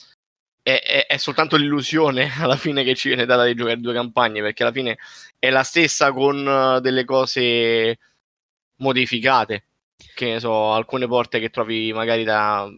[0.68, 4.42] è, è- è soltanto l'illusione alla fine che ci viene data di giocare due campagne,
[4.42, 4.98] perché alla fine
[5.40, 6.46] è la stessa con
[6.78, 7.98] eh, delle cose
[8.78, 9.66] modificate,
[10.14, 12.70] che ne so, alcune porte che trovi magari da...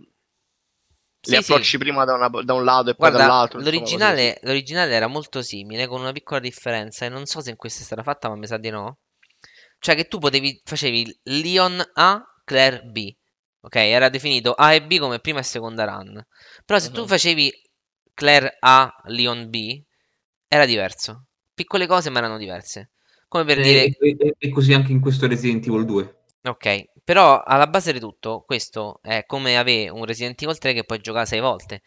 [1.22, 1.54] Sì, le sì.
[1.54, 3.64] approcci prima da, una- da un lato e poi Guarda, dall'altro.
[3.64, 7.82] l'originale, l'originale era molto simile, con una piccola differenza, e non so se in questa
[7.82, 9.00] è stata fatta, ma mi sa di no.
[9.80, 13.16] Cioè che tu potevi, facevi Leon A, Claire B.
[13.62, 16.22] Ok, era definito A e B come prima e seconda run.
[16.66, 17.08] Però se tu Mhm.
[17.08, 17.52] facevi
[18.20, 19.82] Claire A, Leon B,
[20.48, 21.28] era diverso.
[21.54, 22.92] Piccole cose, ma erano diverse.
[23.30, 26.16] Come per dire, E, e- e così anche in questo Resident Evil 2.
[26.44, 30.84] Ok, però alla base di tutto, questo è come avere un Resident Evil 3 che
[30.84, 31.82] puoi giocare sei volte.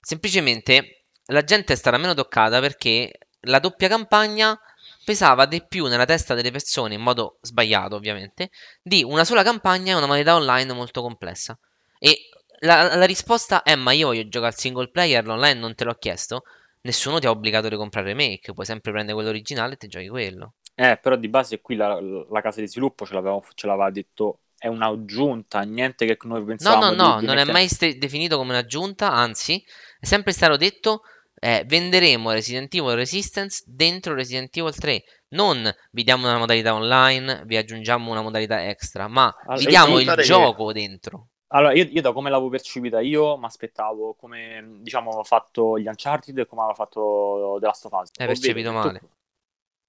[0.00, 3.12] Semplicemente la gente è stata meno toccata perché
[3.44, 4.58] la doppia campagna
[5.04, 8.50] pesava di più nella testa delle persone, in modo sbagliato ovviamente,
[8.82, 11.58] di una sola campagna e una modalità online molto complessa.
[11.98, 12.28] E
[12.60, 15.94] la, la risposta è: Ma io voglio giocare al single player, l'online non te l'ho
[15.94, 16.42] chiesto.
[16.82, 20.08] Nessuno ti ha obbligato a comprare remake, puoi sempre prendere quello originale e ti giochi
[20.08, 20.54] quello.
[20.74, 24.40] Eh, però di base qui la, la casa di sviluppo ce l'aveva, ce l'aveva detto
[24.56, 28.36] è un'aggiunta, niente che noi No, pensavamo no, no, di non è mai ste- definito
[28.36, 29.62] come un'aggiunta, anzi,
[29.98, 31.02] è sempre stato detto
[31.38, 35.02] eh, venderemo Resident Evil Resistance dentro Resident Evil 3.
[35.30, 39.98] Non vi diamo una modalità online, vi aggiungiamo una modalità extra, ma Allora, vi diamo
[39.98, 41.28] il che- gioco dentro.
[41.52, 45.86] Allora, io, io da come l'avevo percepita io, mi aspettavo come, diciamo, aveva fatto gli
[45.86, 48.10] Uncharted e come aveva fatto The Last of Us.
[48.16, 49.00] Hai percepito male.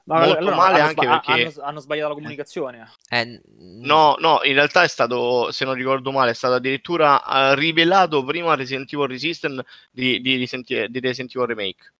[0.06, 2.92] Ma Molto allora male hanno anche sba- perché- hanno, hanno sbagliato la comunicazione.
[3.08, 3.42] Eh,
[3.84, 8.24] No, no, in realtà è stato, se non ricordo male, è stato addirittura eh, rivelato
[8.24, 11.94] prima Resident Evil Resistance di, di, Resident di Resident Evil Remake,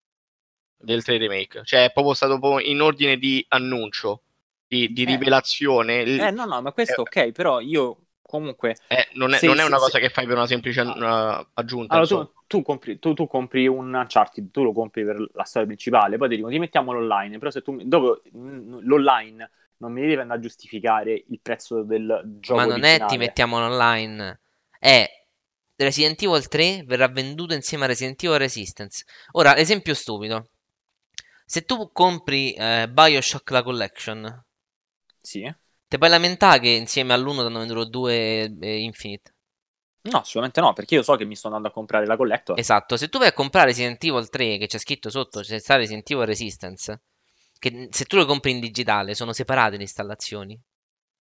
[0.76, 1.62] del 3 Remake.
[1.64, 4.22] Cioè è proprio stato proprio in ordine di annuncio,
[4.66, 5.06] di, di Eh.
[5.06, 6.02] rivelazione.
[6.02, 8.01] Eh, no, no, ma questo ok, però io
[8.32, 8.76] comunque...
[8.88, 10.80] eh, non è, se- non è se- una se- cosa che fai per una semplice
[10.82, 11.94] uh, aggiunta.
[11.94, 15.66] Allora, tu, tu compri, tu, tu compri un Uncharted, tu lo compri per la storia
[15.66, 20.14] principale, poi ti dicono ti mettiamo l'online, però se tu dopo l'online non mi devi
[20.14, 23.04] andare a giustificare il prezzo del gioco ma non è originale.
[23.04, 24.40] ti mettiamo online,
[24.78, 25.08] è
[25.74, 29.04] Resident Evil 3 verrà venduto insieme a Resident Evil Resistance.
[29.32, 30.48] Ora, esempio stupido.
[31.46, 34.44] Se tu compri eh, Bioshock la collection,
[35.22, 35.52] Sì.
[35.92, 39.34] Ti puoi lamentare che insieme all'uno ti hanno venduto due eh, Infinite.
[40.04, 42.58] No, assolutamente no, perché io so che mi sto andando a comprare la collector.
[42.58, 45.76] Esatto, se tu vai a comprare Resident Evil 3 che c'è scritto sotto, c'è sta
[45.76, 47.02] Resident Evil Resistance,
[47.58, 50.58] che se tu lo compri in digitale sono separate le installazioni.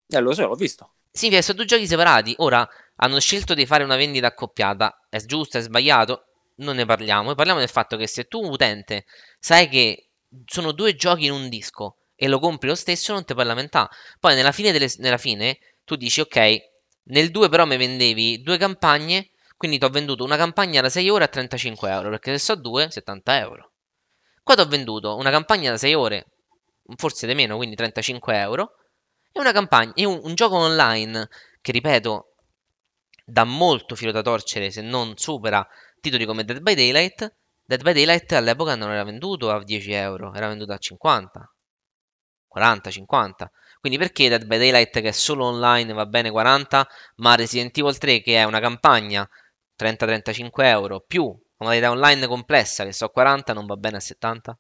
[0.08, 0.94] Eh, lo so, l'ho visto.
[1.12, 2.34] Sì, perché sono due giochi separati.
[2.38, 5.06] Ora hanno scelto di fare una vendita accoppiata.
[5.10, 6.28] È giusto, è sbagliato?
[6.60, 7.36] Non ne parliamo.
[7.36, 9.04] Parliamo del fatto che se tu, utente,
[9.38, 10.12] sai che
[10.46, 13.90] sono due giochi in un disco e lo compri lo stesso, non ti puoi lamentare.
[14.20, 16.56] Poi nella fine, delle- nella fine tu dici, ok,
[17.06, 21.10] nel 2 però mi vendevi due campagne, quindi ti ho venduto una campagna da 6
[21.10, 23.72] ore a 35 euro, perché se so due, 70 euro.
[24.44, 26.28] Qua ti ho venduto una campagna da 6 ore,
[26.96, 28.76] forse di meno, quindi 35 euro,
[29.32, 31.28] e una campagna, e un, un gioco online
[31.60, 32.36] che, ripeto,
[33.26, 35.68] dà molto filo da torcere se non supera
[36.00, 37.34] titoli come Dead by Daylight.
[37.66, 41.52] Dead by Daylight all'epoca non era venduto a 10 euro, era venduto a 50,
[42.52, 43.50] 40, 50.
[43.80, 46.86] Quindi perché Dead by Daylight che è solo online va bene 40,
[47.16, 49.28] ma Resident Evil 3 che è una campagna
[49.76, 54.58] 30-35 euro più una modalità online complessa che so 40 non va bene a 70?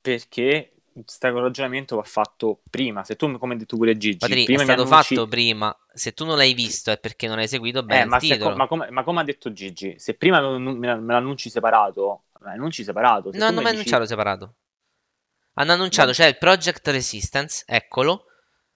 [0.00, 3.02] Perché questo ragionamento va fatto prima.
[3.04, 5.76] Se tu, come hai detto pure Gigi, Patri, è prima mi stato annunci- fatto prima,
[5.92, 8.66] se tu non l'hai visto è perché non hai seguito bene Eh, ma, se- ma
[8.68, 13.32] come, ma come ha detto Gigi, se prima me l'annunci separato, me l'annunci separato.
[13.32, 14.54] Se No, non mi dici- annunciato separato.
[15.54, 18.26] Hanno annunciato, c'è il Project Resistance, eccolo.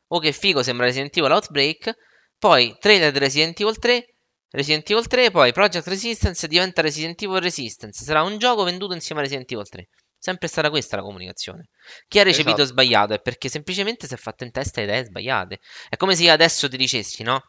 [0.08, 1.94] Oh che figo, sembra Resident Evil Outbreak.
[2.38, 4.14] Poi trailer di Resident Evil 3,
[4.50, 8.04] Resident Evil 3, poi Project Resistance diventa Resident Evil Resistance.
[8.04, 9.88] Sarà un gioco venduto insieme a Resident Evil 3.
[10.18, 11.68] Sempre stata questa la comunicazione.
[12.08, 12.68] Chi ha recepito Esatto.
[12.68, 15.58] sbagliato è perché semplicemente si è fatto in testa idee sbagliate.
[15.88, 17.42] È come se io adesso ti dicessi, no?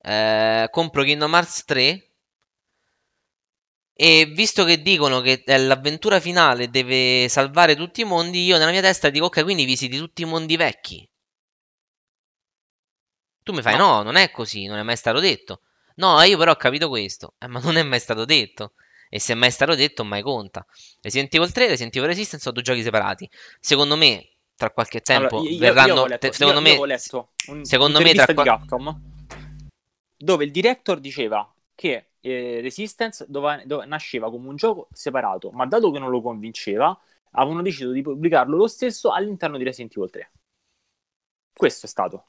[0.00, 2.11] Eh, compro Kingdom Hearts 3
[3.94, 8.80] e visto che dicono che l'avventura finale deve salvare tutti i mondi, io nella mia
[8.80, 11.08] testa dico ok, quindi visiti tutti i mondi vecchi.
[13.42, 15.62] Tu mi fai no, non è così, non è mai stato detto.
[15.96, 18.74] No, io però ho capito questo, eh, ma non è mai stato detto.
[19.10, 20.64] E se è mai stato detto, mai conta.
[21.02, 23.28] Resident Evil 3 e Resident Evil Resistance sono due giochi separati.
[23.60, 25.94] Secondo me, tra qualche tempo Allora, io- verranno.
[25.94, 29.00] io letto- te- secondo io- me, avevo letto un- secondo me tra di Capcom
[30.16, 35.66] dove il director diceva che eh, Resistance dove- dove nasceva come un gioco separato, ma
[35.66, 36.98] dato che non lo convinceva,
[37.32, 40.30] avevano deciso di pubblicarlo lo stesso all'interno di Resident Evil 3.
[41.52, 42.26] Questo è stato.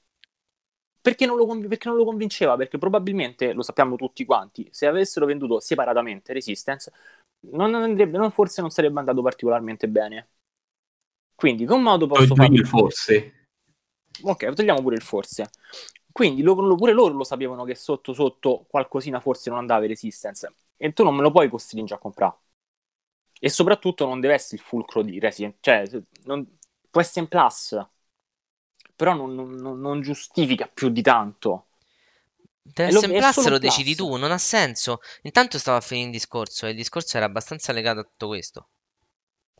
[1.01, 2.55] Perché non, lo conv- perché non lo convinceva?
[2.55, 6.91] Perché probabilmente, lo sappiamo tutti quanti, se avessero venduto separatamente Resistance,
[7.51, 10.29] non andrebbe, non- forse non sarebbe andato particolarmente bene.
[11.35, 12.53] Quindi, con modo posso fare...
[12.53, 13.47] il forse.
[14.21, 15.49] Ok, togliamo pure il forse.
[16.13, 20.53] Quindi lo- pure loro lo sapevano che sotto sotto qualcosina forse non andava in Resistance.
[20.77, 22.37] E tu non me lo puoi costringere a comprare.
[23.39, 25.57] E soprattutto non deve essere il fulcro di Resident.
[25.59, 25.83] Cioè,
[26.25, 26.57] non-
[26.89, 27.75] può essere in plus.
[28.95, 31.67] Però non, non- non- giustifica più di tanto.
[32.61, 33.59] Deve È lo- essere in è plus, lo plus.
[33.59, 34.99] decidi tu, non ha senso.
[35.23, 38.69] Intanto stavo a finire il discorso e il discorso era abbastanza legato a tutto questo.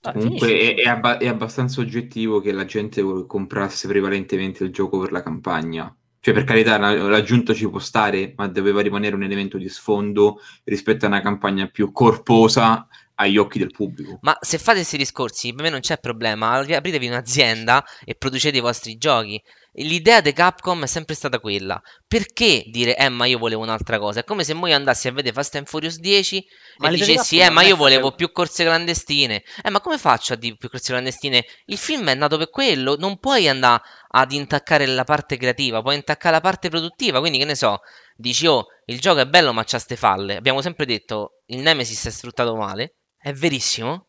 [0.03, 4.99] Ah, Comunque è, è abba- è abbastanza oggettivo che la gente comprasse prevalentemente il gioco
[4.99, 5.93] per la campagna.
[6.25, 10.39] Cioè, per carità, la- l'aggiunta ci può stare, ma doveva rimanere un elemento di sfondo
[10.63, 14.19] rispetto a una campagna più corposa agli occhi del pubblico.
[14.21, 16.51] Ma se fate questi discorsi, per me non c'è problema.
[16.53, 19.43] Apritevi un'azienda e producete i vostri giochi.
[19.77, 21.81] L'idea di Capcom è sempre stata quella.
[22.07, 24.19] Perché dire, eh, ma io volevo un'altra cosa?
[24.19, 26.45] È come se moi andassi a vedere Fast and Furious 10
[26.77, 29.43] Ma e dicessi, eh, ma io volevo più corse clandestine.
[29.63, 31.43] Eh, ma come faccio a dire più corse clandestine?
[31.65, 32.97] Il film è nato per quello.
[32.97, 37.19] Non puoi andare ad intaccare la parte creativa, puoi intaccare la parte produttiva.
[37.19, 37.79] Quindi, che ne so,
[38.15, 40.36] dici, oh, il gioco è bello, ma c'ha ste falle.
[40.36, 42.97] Abbiamo sempre detto, il Nemesis è sfruttato male.
[43.17, 44.05] È verissimo.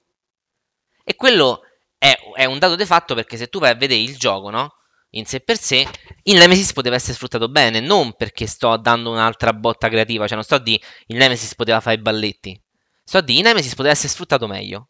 [1.02, 1.62] E quello
[1.96, 4.74] è, è un dato di fatto perché se tu vai a vedere il gioco, no?
[5.16, 5.86] In sé per sé,
[6.24, 10.44] il Nemesis poteva essere sfruttato bene, non perché sto dando un'altra botta creativa, cioè non
[10.44, 12.60] sto a dire il Nemesis poteva fare i balletti.
[13.04, 14.88] Sto a dire il Nemesis poteva essere sfruttato meglio.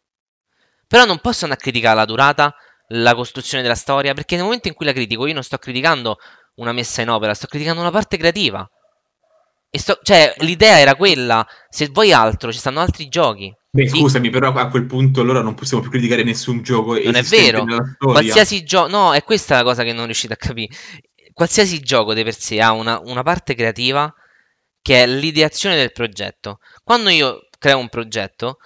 [0.87, 2.55] Però non posso andare a criticare la durata,
[2.89, 6.17] la costruzione della storia, perché nel momento in cui la critico io non sto criticando
[6.55, 8.67] una messa in opera, sto criticando una parte creativa.
[9.77, 13.53] Sto, cioè, l'idea era quella, se vuoi altro, ci stanno altri giochi.
[13.69, 13.97] Beh, Sì.
[13.97, 17.65] scusami, però a quel punto allora non possiamo più criticare nessun gioco Non è vero.
[17.97, 20.73] Qualsiasi gioco, no, è questa la cosa che non riuscite a capire.
[21.33, 24.13] Qualsiasi gioco di per sé ha una, una parte creativa
[24.81, 26.59] che è l'ideazione del progetto.
[26.83, 28.57] Quando io creo un progetto,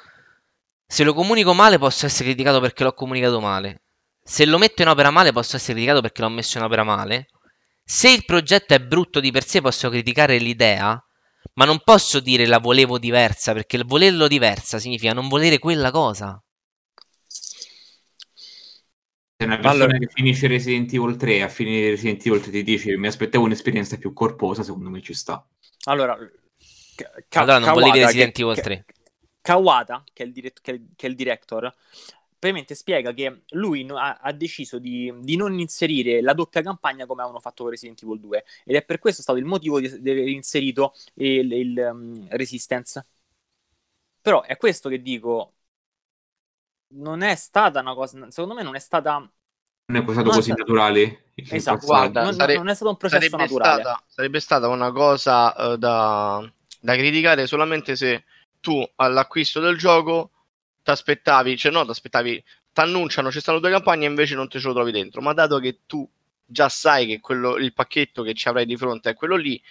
[0.86, 3.82] se lo comunico male posso essere criticato perché l'ho comunicato male.
[4.22, 7.28] Se lo metto in opera male posso essere criticato perché l'ho messo in opera male.
[7.92, 11.04] Se il progetto è brutto di per sé posso criticare l'idea,
[11.54, 15.90] ma non posso dire la volevo diversa perché il volerlo diversa significa non volere quella
[15.90, 16.40] cosa.
[19.36, 22.64] Se una persona Allora- che finisce Resident Evil 3 a finire Resident Evil 3 ti
[22.64, 25.44] dice mi aspettavo un'esperienza più corposa, secondo me ci sta.
[25.86, 26.16] Allora,
[27.28, 28.86] Ka- Allora non volevi Kawada, Resident che- Evil che- 3.
[29.42, 31.74] Kawada, che è il, dirett- che è il- che è il director,
[32.40, 37.06] praticamente spiega che lui no- ha, ha deciso di, di non inserire la doppia campagna
[37.06, 40.02] come avevano fatto con Resident Evil 2 ed è per questo stato il motivo di,
[40.02, 43.06] di aver inserito il, il, um, Resistance.
[44.22, 45.54] Però è questo che dico,
[46.94, 49.18] non è stata una cosa, secondo me non è stata...
[49.92, 51.24] Non è stato Non è così stato- naturale.
[51.36, 53.82] Esatto, guarda, non, sare- non è stato un processo sarebbe naturale.
[53.82, 58.24] stata, sarebbe stata una cosa eh, da, da criticare solamente se
[58.60, 60.32] tu all'acquisto del gioco
[60.90, 64.48] ti aspettavi, cioè no, ti aspettavi, ti annunciano ci stanno due campagne e invece non
[64.48, 66.08] te ce lo trovi dentro, ma dato che tu
[66.46, 69.62] già sai che quello, il pacchetto che ci avrai di fronte è quello lì,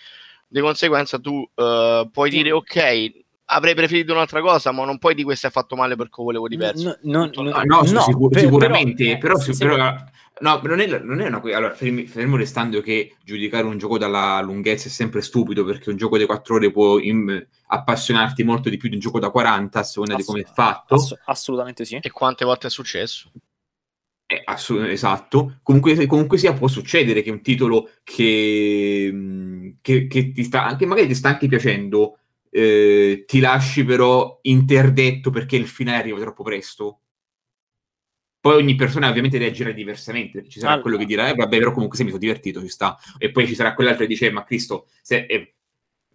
[0.46, 2.36] di conseguenza tu eh, puoi Sì.
[2.36, 3.12] dire ok,
[3.46, 6.98] avrei preferito un'altra cosa, ma non puoi di questo è fatto male perché volevo diverso.
[7.02, 9.64] No, no, no, Ah, no, no, sicu- per- sicuramente, però, eh, però, se- sì, se-
[9.66, 9.94] però-
[10.40, 13.98] no, non è, non è una que- allora, fermi- fermo restando che giudicare un gioco
[13.98, 18.68] dalla lunghezza è sempre stupido perché un gioco di 4 ore può im- appassionarti molto
[18.68, 20.94] di più di un gioco da 40 a seconda di ass- come è fatto.
[20.94, 21.98] ass- assolutamente sì.
[22.00, 23.30] E quante volte è successo?
[24.30, 25.58] Eh, assu- esatto.
[25.62, 30.84] Comunque, comunque sia, può succedere che un titolo che, mh, che, che ti sta anche
[30.84, 32.18] magari ti sta anche piacendo,
[32.50, 37.00] eh, ti lasci però interdetto perché il finale arriva troppo presto.
[38.40, 40.82] Poi ogni persona ovviamente reagirà diversamente, ci sarà Allora.
[40.82, 42.96] quello che dirà, eh, vabbè, però comunque se mi sono divertito, ci sta.
[43.18, 45.56] E poi ci sarà quell'altro che dice, ma Cristo, se, eh,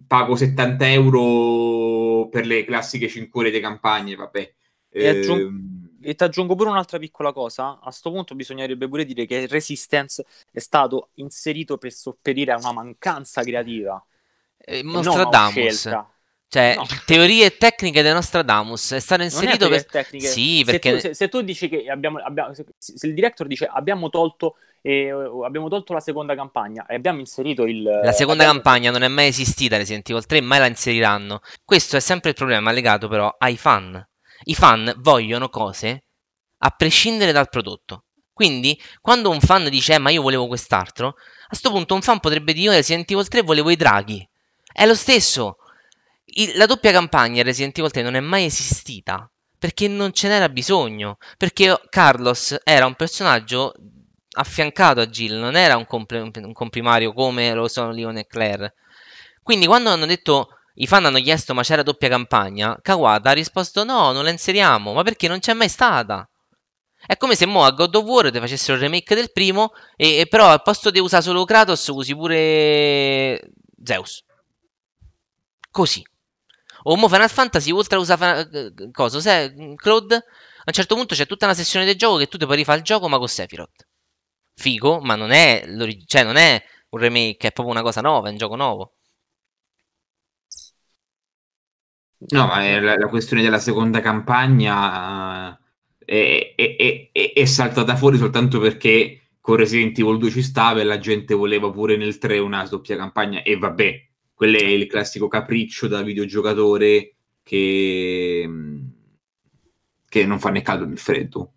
[0.07, 4.53] pago 70 euro per le classiche 5 ore di campagne, vabbè.
[4.91, 7.79] E aggiung- Ehm, E ti aggiungo pure un'altra piccola cosa.
[7.79, 12.73] A sto punto bisognerebbe pure dire che Resistance è stato inserito per sopperire a una
[12.73, 14.05] mancanza creativa.
[14.57, 15.85] Eh, e non a una Nostradamus.
[16.53, 16.85] Cioè, No.
[17.07, 20.27] teorie tecniche di Nostradamus è stato inserito per tecniche.
[20.27, 20.91] Sì, Se perché...
[20.91, 24.57] tu, se, se tu dici che abbiamo, abbiamo- se, se il director dice abbiamo tolto,
[24.83, 25.09] eh,
[25.43, 27.81] abbiamo tolto la seconda campagna e abbiamo inserito il.
[27.81, 31.39] La seconda abbiamo- campagna non è mai esistita Resident Evil 3, mai la inseriranno.
[31.65, 34.07] Questo è sempre il problema legato però ai fan.
[34.43, 36.03] I fan vogliono cose
[36.59, 38.03] a prescindere dal prodotto.
[38.31, 41.15] Quindi, quando un fan dice "Eh, ma io volevo quest'altro,
[41.47, 44.27] a sto punto un fan potrebbe dire io Resident Evil 3 volevo i draghi.
[44.71, 45.57] È lo stesso.
[46.35, 50.49] Il- la doppia campagna Resident Evil 3 non è mai esistita perché non ce n'era
[50.49, 51.17] bisogno.
[51.37, 53.73] Perché Carlos era un personaggio
[54.35, 58.73] affiancato a Jill, non era un, compre- un comprimario come lo sono Leon e Claire.
[59.41, 63.83] Quindi quando hanno detto i fan hanno chiesto ma c'era doppia campagna, Kawada ha risposto
[63.83, 66.27] no, non la inseriamo, ma perché non c'è mai stata.
[67.05, 70.19] È come se mo a God of War ti facessero il remake del primo e,
[70.19, 73.39] e però al posto di usare solo Kratos usi pure
[73.83, 74.23] Zeus.
[75.71, 76.03] Così.
[76.83, 80.23] O mo Final Fantasy oltre a usare fa- eh, cosa, se- Claude, a
[80.65, 82.83] un certo punto c'è tutta una sessione del gioco che tu ti puoi rifare il
[82.85, 83.87] gioco ma con Sephiroth.
[84.55, 85.65] Figo, ma non è,
[86.05, 88.93] cioè non è un remake, è proprio una cosa nuova, è un gioco nuovo.
[92.31, 95.57] No, ma la, la questione della seconda campagna
[96.05, 100.79] eh, è- è- è- è saltata fuori soltanto perché con Resident Evil 2 ci stava
[100.79, 104.09] e la gente voleva pure nel 3 una doppia campagna e vabbè,
[104.43, 107.13] quello è il classico capriccio da videogiocatore
[107.43, 108.49] che,
[110.09, 111.53] che non fa né caldo né freddo.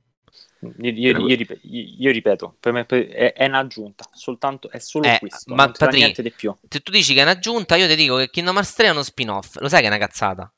[0.61, 5.55] Io, io, io, io, ripeto, per me è, è un'aggiunta, soltanto, è solo eh, questo,
[5.55, 6.55] ma Patri, niente di più.
[6.69, 9.03] Se tu dici che è un'aggiunta, io ti dico che Kingdom Hearts 3 è uno
[9.03, 10.53] spin-off, lo sai che è una cazzata?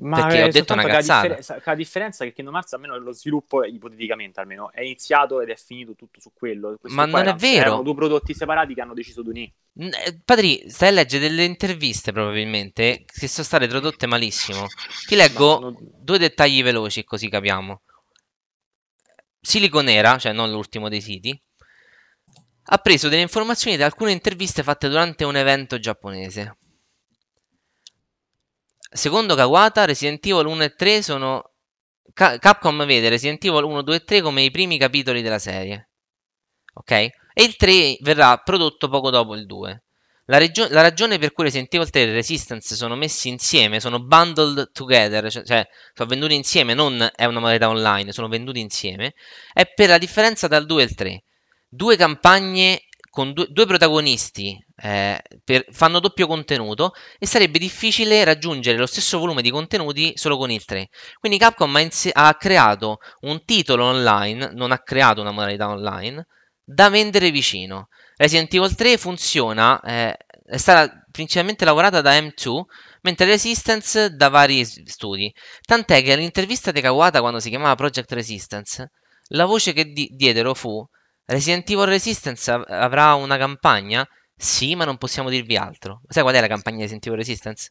[0.00, 1.28] Ma Perché ho detto una cazzata.
[1.28, 5.40] La, differ- la differenza è che Kingdom Hearts, almeno lo sviluppo, ipoteticamente almeno, è iniziato
[5.40, 6.76] ed è finito tutto su quello.
[6.80, 7.66] Questo Ma non è vero.
[7.66, 9.52] Erano due prodotti separati che hanno deciso di unire.
[9.76, 14.66] Eh, Patri, stai a leggere delle interviste probabilmente che sono state tradotte malissimo.
[15.06, 15.76] Ti leggo no, non...
[15.98, 17.82] due dettagli veloci così capiamo.
[19.38, 21.38] Siliconera, cioè non l'ultimo dei siti,
[22.72, 26.56] ha preso delle informazioni da alcune interviste fatte durante un evento giapponese.
[28.92, 31.44] Secondo Kawata, Resident Evil 1 e 3 sono...
[32.12, 35.90] Capcom vede Resident Evil 1, 2 e 3 come i primi capitoli della serie.
[36.74, 36.90] Ok?
[36.90, 39.82] E il 3 verrà prodotto poco dopo il 2.
[40.26, 44.00] La, regio- la, ragione per cui Resident Evil 3 e Resistance sono messi insieme, sono
[44.00, 49.14] bundled together, cioè, cioè, sono venduti insieme, non è una modalità online, sono venduti insieme,
[49.52, 51.24] è per la differenza dal 2 e il 3.
[51.68, 58.78] Due campagne con due, due protagonisti eh, per, fanno doppio contenuto e sarebbe difficile raggiungere
[58.78, 60.88] lo stesso volume di contenuti solo con il 3.
[61.18, 66.26] Quindi Capcom ha, ha creato un titolo online, non ha creato una modalità online,
[66.62, 67.88] da vendere vicino.
[68.16, 72.62] Resident Evil 3 funziona, eh, è stata principalmente lavorata da M2,
[73.02, 75.32] mentre Resistance da vari studi.
[75.66, 78.92] Tant'è che all'intervista di Kawata quando si chiamava Project Resistance,
[79.30, 80.86] la voce che di- diedero fu
[81.30, 84.06] Resident Evil Resistance av- avrà una campagna?
[84.34, 86.00] Sì, ma non possiamo dirvi altro.
[86.08, 87.70] Sai qual è la campagna di Resident Evil Resistance?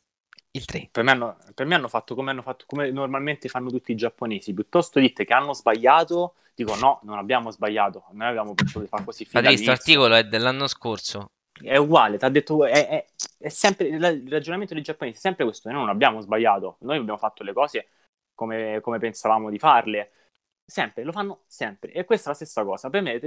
[0.51, 0.89] Il 3.
[0.91, 3.95] Per me hanno, per me hanno fatto, come hanno fatto come normalmente fanno tutti i
[3.95, 4.53] giapponesi.
[4.53, 8.05] Piuttosto dite che hanno sbagliato, dico no, non abbiamo sbagliato.
[8.11, 9.25] Noi abbiamo pensato di fare così.
[9.25, 11.31] Padre, questo articolo è dell'anno scorso.
[11.61, 13.05] È uguale, ti ha detto, è, è,
[13.37, 15.69] è sempre il ragionamento dei giapponesi è sempre questo.
[15.69, 17.89] Noi non abbiamo sbagliato, noi abbiamo fatto le cose
[18.33, 20.11] come, come pensavamo di farle
[20.69, 21.91] sempre, lo fanno sempre.
[21.91, 22.89] E questa è la stessa cosa.
[22.89, 23.19] Per me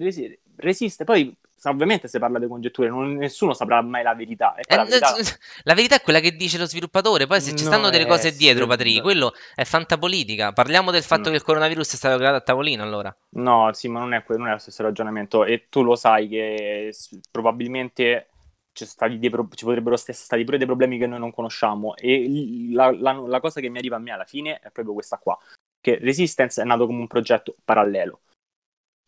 [0.56, 1.04] resiste.
[1.04, 1.34] Poi,
[1.64, 4.54] ovviamente, se parla di congetture, non, nessuno saprà mai la verità.
[4.54, 5.14] Eh, la, verità...
[5.64, 5.96] la, verità...
[5.96, 7.26] è quella che dice lo sviluppatore.
[7.26, 10.52] Poi, se ci stanno delle cose dietro, Patri, quello è fantapolitica.
[10.52, 11.30] Parliamo del fatto no.
[11.30, 13.14] che il coronavirus è stato creato a tavolino, allora.
[13.30, 15.44] No, sì, ma non è, non è lo stesso ragionamento.
[15.44, 16.94] E tu lo sai che
[17.30, 18.28] probabilmente
[18.72, 18.86] ci,
[19.28, 21.96] pro- ci potrebbero essere stati pure dei problemi che noi non conosciamo.
[21.96, 25.18] E la, la, la, cosa che mi arriva a me alla fine è proprio questa
[25.18, 25.36] qua
[25.82, 28.22] che Resistance è nato come un progetto parallelo.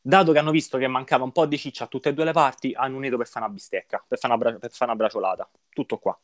[0.02, 2.32] Dato che hanno visto che mancava un po' di ciccia a tutte e due le
[2.32, 5.48] parti, hanno unito per fare una bistecca, per fare una, bra- per fare una braciolata.
[5.70, 6.18] Tutto qua.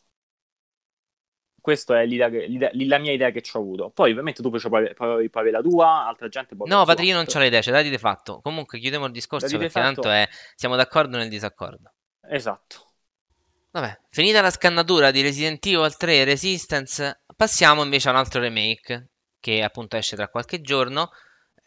[1.61, 3.91] Questa è l'idea che, l'idea, la mia idea che ci ho avuto.
[3.91, 7.15] Poi, ovviamente, tu puoi, puoi, puoi avere la tua, altra gente può No, Patri, io
[7.15, 8.41] non ho le idee, c'è dati di fatto.
[8.41, 10.01] Comunque, chiudiamo il discorso perché fatto...
[10.03, 11.93] tanto è, siamo d'accordo nel disaccordo.
[12.23, 12.89] Esatto.
[13.71, 19.11] Vabbè, finita la scannatura di Resident Evil 3 Resistance, passiamo invece a un altro remake
[19.41, 21.11] che appunto esce tra qualche giorno,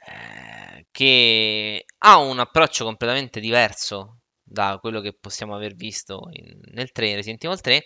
[0.05, 6.91] eh, che ha un approccio completamente diverso da quello che possiamo aver visto in, nel
[6.91, 7.85] 3, Resident Evil 3,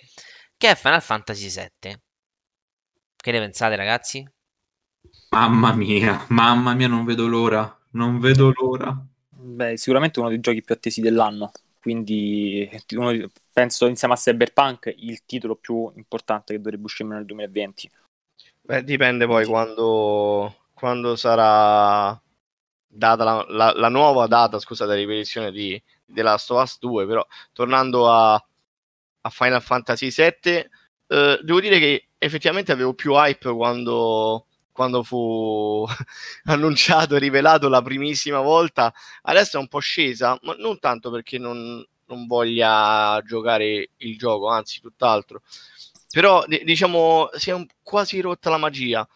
[0.57, 1.99] che è Final Fantasy VII.
[3.15, 4.27] Che ne pensate ragazzi?
[5.29, 8.95] Mamma mia, mamma mia, non vedo l'ora, non vedo l'ora.
[9.29, 15.23] Beh, sicuramente uno dei giochi più attesi dell'anno, quindi uno, penso insieme a Cyberpunk il
[15.25, 17.89] titolo più importante che dovrebbe uscire nel 2020.
[18.67, 22.21] Beh, dipende poi quando, quando sarà
[22.85, 27.07] data la, la, la, nuova data, scusate, di ripetizione di The Last of Us 2,
[27.07, 30.51] però tornando a, a Final Fantasy VII,
[31.07, 35.85] eh, devo dire che effettivamente avevo più hype quando, quando fu
[36.51, 38.93] annunciato rivelato la primissima volta.
[39.21, 44.49] Adesso è un po' scesa, ma non tanto perché non, non voglia giocare il gioco,
[44.49, 45.41] anzi tutt'altro
[46.09, 49.07] però diciamo si è quasi rotta la magia.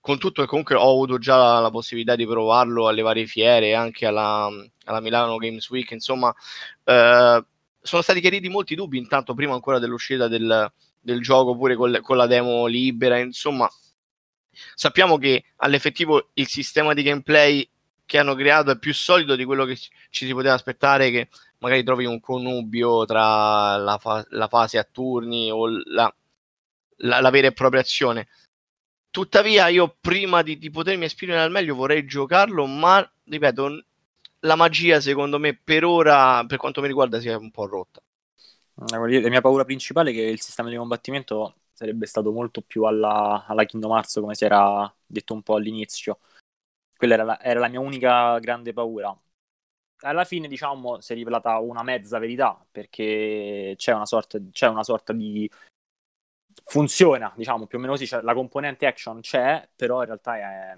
[0.00, 3.74] Con tutto che comunque ho avuto già la, la possibilità di provarlo alle varie fiere,
[3.74, 4.50] anche alla,
[4.84, 6.34] alla Milano Games Week, insomma,
[6.84, 7.44] eh,
[7.80, 10.70] sono stati chiariti molti dubbi intanto prima ancora dell'uscita del,
[11.00, 13.66] del gioco, pure con, con la demo libera, insomma,
[14.74, 17.68] sappiamo che all'effettivo il sistema di gameplay
[18.06, 21.28] che hanno creato è più solido di quello che ci si poteva aspettare che
[21.58, 26.14] magari trovi un connubio tra la, fa- la fase a turni o la,
[26.98, 28.28] la, la vera e propria azione.
[29.10, 33.84] Tuttavia, io prima di, di, potermi esprimere al meglio vorrei giocarlo, ma ripeto,
[34.40, 38.02] la magia secondo me per ora, per quanto mi riguarda, si è un po' rotta.
[38.76, 42.84] Eh, la mia paura principale è che il sistema di combattimento sarebbe stato molto più
[42.84, 46.20] alla, alla Kingdom Hearts, come si era detto un po' all'inizio.
[46.96, 49.16] Quella era la, era la mia unica grande paura.
[50.02, 54.84] alla fine, diciamo, si è rivelata una mezza verità, perché c'è una sorta, c'è una
[54.84, 55.50] sorta di...
[56.64, 60.76] funziona, diciamo, più o meno sì, cioè, la componente action c'è, però in realtà è,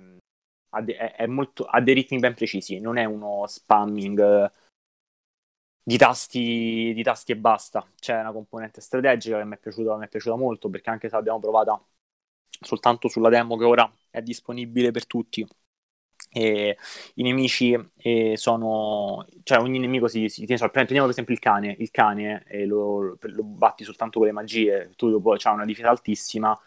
[0.82, 4.50] de- è molto, ha dei ritmi ben precisi, non è uno spamming
[5.82, 7.86] di tasti, di tasti e basta.
[7.98, 11.14] C'è una componente strategica che mi è piaciuta, mi è piaciuta molto, perché anche se
[11.16, 11.80] l'abbiamo provata
[12.60, 15.46] soltanto sulla demo che ora è disponibile per tutti,
[16.28, 16.76] e
[17.14, 21.74] i nemici eh, sono cioè ogni nemico si, si tiene prendiamo per esempio il cane.
[21.78, 25.90] Il cane e lo, lo, batti soltanto con le magie tu puoi, c'ha una difesa
[25.90, 26.58] altissima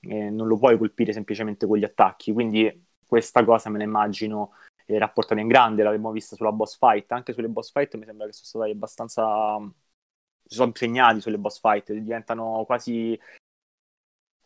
[0.00, 2.32] e non lo puoi colpire semplicemente con gli attacchi.
[2.32, 4.52] Quindi questa cosa me la immagino
[4.86, 5.82] eh, rapportata in grande.
[5.82, 7.10] L'abbiamo vista sulla boss fight.
[7.12, 9.58] Anche sulle boss fight mi sembra che sono stati abbastanza
[10.48, 11.92] si sono impegnati sulle boss fight.
[11.92, 13.18] Diventano quasi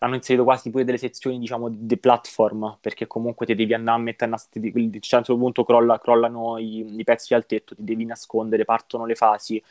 [0.02, 4.02] hanno inserito quasi pure delle sezioni, diciamo, di platform, perché comunque ti devi andare a
[4.02, 8.04] mettere, a a un certo punto crolla, crollano i, i, pezzi al tetto, ti devi
[8.04, 9.62] nascondere, partono le fasi.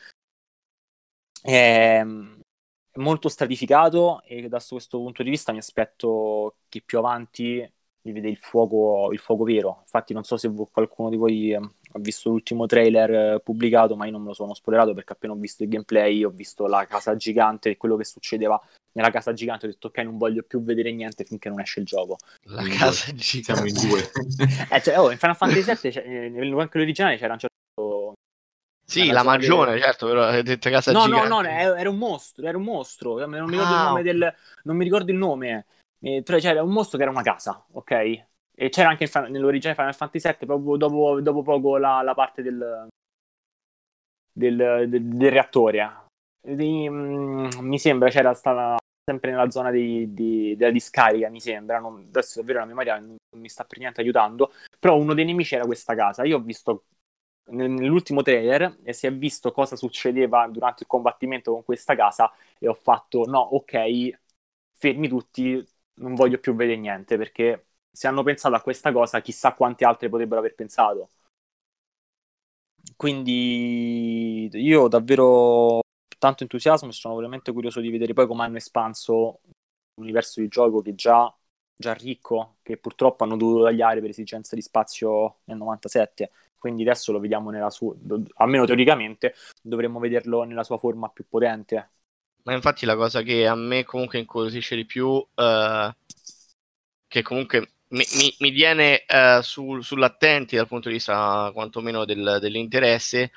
[1.42, 2.02] È
[2.94, 7.70] molto stratificato e da questo punto di vista mi aspetto che più avanti
[8.04, 9.80] vi vede il fuoco, il fuoco vero.
[9.82, 11.60] Infatti non so se qualcuno di voi ha
[11.98, 15.62] visto l'ultimo trailer pubblicato, ma io non me lo sono spoilerato perché appena ho visto
[15.62, 18.60] il gameplay, ho visto la casa gigante e quello che succedeva
[18.92, 21.86] nella casa gigante ho detto ok non voglio più vedere niente finché non esce il
[21.86, 23.20] gioco la in casa due.
[23.20, 24.10] gigante siamo in due
[24.70, 28.14] eh, cioè, oh, in Final Fantasy VII cioè, nel quello originale c'era un certo
[28.84, 29.82] sì, la magione, delle...
[29.82, 31.28] certo, però hai detto casa no, gigante.
[31.28, 34.34] No, no, era un mostro, era un mostro, non mi ricordo, ah, il, nome del...
[34.64, 35.66] non mi ricordo il nome,
[36.00, 37.90] eh, c'era un mostro che era una casa, ok?
[38.54, 42.42] E c'era anche in, nell'origine Final Fantasy VII, proprio dopo, dopo poco la, la parte
[42.42, 42.88] del,
[44.30, 46.00] del, del, del reattore.
[46.44, 51.78] Di, mm, mi sembra c'era stata sempre nella zona di, di, della discarica, mi sembra.
[51.78, 54.52] Non, adesso davvero la memoria non mi sta per niente aiutando.
[54.78, 56.24] Però uno dei nemici era questa casa.
[56.24, 56.84] Io ho visto
[57.50, 62.68] nell'ultimo trailer e si è visto cosa succedeva durante il combattimento con questa casa e
[62.68, 64.10] ho fatto no, ok,
[64.72, 69.54] fermi tutti, non voglio più vedere niente perché se hanno pensato a questa cosa chissà
[69.54, 71.10] quante altre potrebbero aver pensato.
[72.96, 75.81] Quindi io davvero
[76.22, 79.40] tanto entusiasmo e sono veramente curioso di vedere poi come hanno espanso
[79.96, 81.34] l'universo di gioco che già,
[81.76, 86.30] già ricco, che purtroppo hanno dovuto tagliare per esigenza di spazio nel 97.
[86.56, 87.92] Quindi adesso lo vediamo nella sua,
[88.34, 91.90] almeno teoricamente, dovremmo vederlo nella sua forma più potente.
[92.44, 95.92] Ma infatti la cosa che a me comunque incuriosisce di più, uh,
[97.08, 102.38] che comunque mi, mi, mi viene uh, sul, sull'attenti dal punto di vista quantomeno del,
[102.40, 103.32] dell'interesse,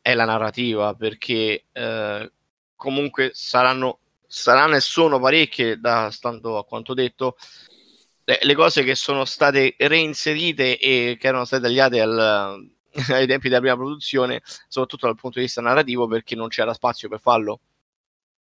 [0.00, 2.32] è la narrativa, perché eh,
[2.74, 7.36] comunque saranno, saranno e sono parecchie, da stando a quanto detto,
[8.24, 12.70] le, le, cose che sono state reinserite e che erano state tagliate al,
[13.10, 17.08] ai tempi della prima produzione, soprattutto dal punto di vista narrativo, perché non c'era spazio
[17.08, 17.60] per farlo.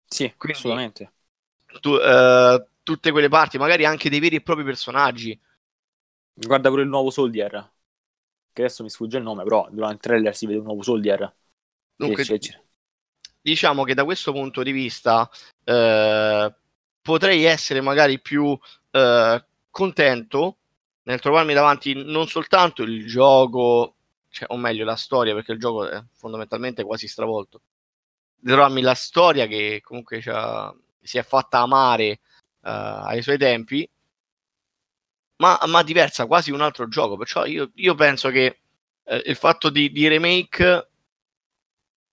[0.05, 1.11] Sì, Quindi, assolutamente.
[1.81, 5.39] Tu, uh, tutte quelle parti, magari anche dei veri e propri personaggi.
[6.33, 7.71] Guarda pure il nuovo Soldier,
[8.53, 11.35] che adesso mi sfugge il nome, però durante il trailer si vede un nuovo Soldier.
[11.99, 12.39] Dunque, c'è.
[13.41, 15.29] diciamo che da questo punto di vista
[15.65, 16.55] eh,
[17.01, 18.57] potrei essere magari più
[18.91, 20.57] eh, contento
[21.03, 23.95] nel trovarmi davanti non soltanto il gioco,
[24.29, 27.61] cioè, o meglio la storia, perché il gioco è fondamentalmente quasi stravolto,
[28.35, 32.19] di trovarmi la storia che comunque si è fatta amare
[32.61, 32.69] uh,
[33.07, 33.89] ai suoi tempi,
[35.37, 37.17] ma, ma, diversa, quasi un altro gioco.
[37.17, 38.59] Perciò io, io penso che
[39.03, 40.88] eh, il fatto di, di remake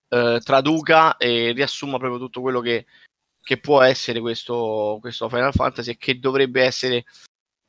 [0.09, 2.85] eh, traduca e riassuma proprio tutto quello che,
[3.41, 7.05] che può essere questo, questo, Final Fantasy e che dovrebbe essere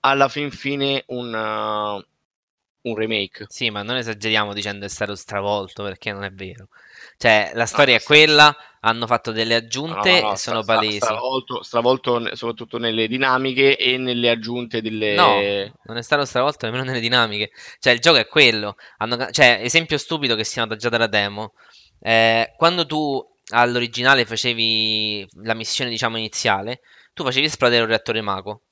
[0.00, 3.46] alla fin fine un, uh, un remake.
[3.48, 6.68] Sì, ma non esageriamo dicendo è stato stravolto perché non è vero.
[7.16, 10.96] Cioè, la storia no, è quella, hanno fatto delle aggiunte, no, no, sono stra- palesi.
[10.98, 15.14] Stravolto, stravolto soprattutto nelle dinamiche e nelle aggiunte delle...
[15.14, 15.40] No,
[15.84, 17.50] non è stato stravolto nemmeno nelle dinamiche.
[17.78, 18.76] Cioè, il gioco è quello.
[18.98, 19.30] Hanno...
[19.30, 21.54] Cioè, esempio stupido che si nota già dalla demo.
[22.00, 26.80] Eh, quando tu all'originale facevi la missione, diciamo, iniziale,
[27.12, 28.62] tu facevi esplodere un reattore mago.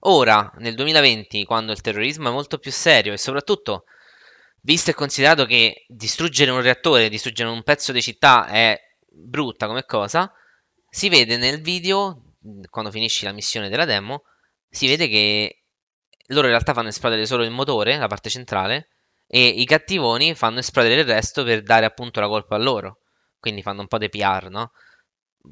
[0.00, 3.84] Ora, nel 2020, quando il terrorismo è molto più serio e soprattutto,
[4.60, 8.78] visto e considerato che distruggere un reattore, distruggere un pezzo di città è
[9.08, 10.30] brutta come cosa,
[10.88, 12.34] si vede nel video,
[12.70, 14.24] quando finisci la missione della demo,
[14.68, 15.62] si vede che
[16.28, 18.95] loro in realtà fanno esplodere solo il motore, la parte centrale,
[19.26, 23.00] e i cattivoni fanno esplodere il resto per dare appunto la colpa a loro.
[23.38, 24.72] Quindi fanno un po' di PR, no?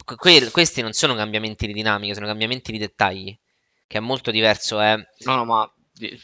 [0.05, 3.37] Que- questi non sono cambiamenti di dinamica, sono cambiamenti di dettagli,
[3.87, 4.81] che è molto diverso.
[4.81, 4.97] È...
[5.25, 5.73] No, no, ma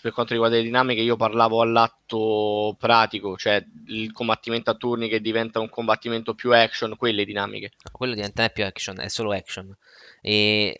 [0.00, 5.20] per quanto riguarda le dinamiche, io parlavo all'atto pratico, cioè il combattimento a turni che
[5.20, 7.72] diventa un combattimento più action, quelle dinamiche.
[7.92, 9.72] Quello diventa più action, è solo action.
[10.20, 10.76] E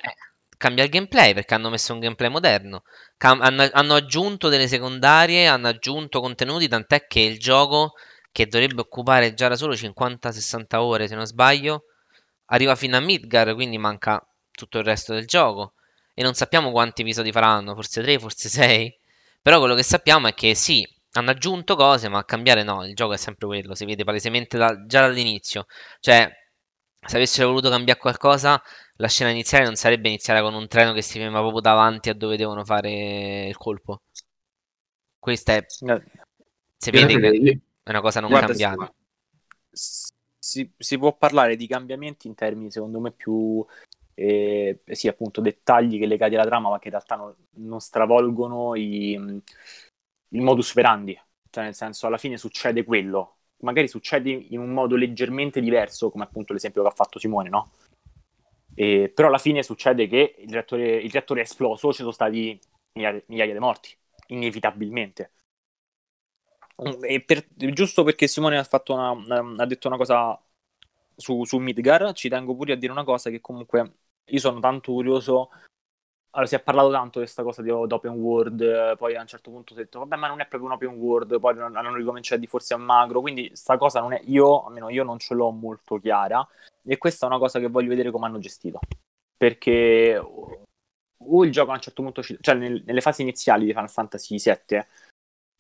[0.61, 2.83] cambia il gameplay perché hanno messo un gameplay moderno.
[3.17, 7.95] Cam- hanno, hanno, aggiunto delle secondarie, hanno aggiunto contenuti, tant'è che il gioco,
[8.31, 11.85] che dovrebbe occupare già da solo 50-60 ore, se non sbaglio,
[12.47, 15.75] arriva fino a Midgar, quindi manca tutto il resto del gioco
[16.15, 18.99] e non sappiamo quanti episodi faranno, forse 3, forse 6.
[19.41, 22.95] Però quello che sappiamo è che sì, hanno aggiunto cose, ma a cambiare no, il
[22.95, 25.65] gioco è sempre quello, si vede palesemente da, già dall'inizio.
[26.01, 26.31] Cioè,
[27.07, 28.63] se avessero voluto cambiare qualcosa,
[29.01, 32.15] la scena iniziale non sarebbe iniziata con un treno che si ferma proprio davanti a
[32.15, 34.03] dove devono fare il colpo.
[35.19, 35.65] Questa è...
[35.69, 38.93] Si vede che è una cosa non Guarda, cambiata.
[39.71, 43.65] Si, si, può parlare di cambiamenti in termini, secondo me, più
[44.15, 48.75] e, sì, appunto, dettagli che legati alla trama, ma che in realtà non, non stravolgono
[48.75, 51.19] i, il modus operandi.
[51.49, 53.37] Cioè, nel senso, alla fine succede quello.
[53.61, 57.71] Magari succede in un modo leggermente diverso, come appunto l'esempio che ha fatto Simone, no?
[58.75, 62.59] E, però alla fine succede che il reattore, il reattore è esploso, ci sono stati
[62.93, 63.97] migliaia, migliaia di morti,
[64.29, 65.33] inevitabilmente.
[67.03, 70.41] E per, giusto perché Simone ha, una, ha, detto una cosa
[71.14, 73.93] su, su Midgar, ci tengo pure a dire una cosa che comunque
[74.25, 75.51] io sono tanto curioso.
[76.33, 79.51] Allora, si è parlato tanto di questa cosa di, open world, poi a un certo
[79.51, 82.47] punto è detto, vabbè, ma non è proprio un open world, poi hanno ricominciato di
[82.47, 85.99] forse a magro, quindi sta cosa non è, io, almeno io non ce l'ho molto
[85.99, 86.47] chiara,
[86.85, 88.78] e questa è una cosa che voglio vedere come hanno gestito,
[89.37, 90.16] perché
[91.22, 94.37] o il gioco a un certo punto, cioè nel, nelle fasi iniziali di Final Fantasy
[94.39, 94.87] VII,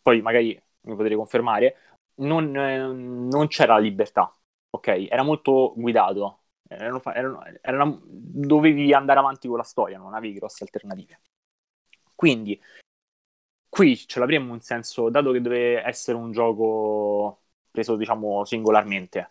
[0.00, 1.76] poi magari mi potrei confermare,
[2.20, 4.32] non, non c'era libertà,
[4.70, 4.86] ok?
[5.10, 6.39] Era molto guidato,
[6.70, 11.20] erano, erano, erano, dovevi andare avanti con la storia, non avevi grosse alternative.
[12.14, 12.60] Quindi,
[13.68, 19.28] qui ce l'avremmo un senso, dato che deve essere un gioco preso, diciamo, singolarmente,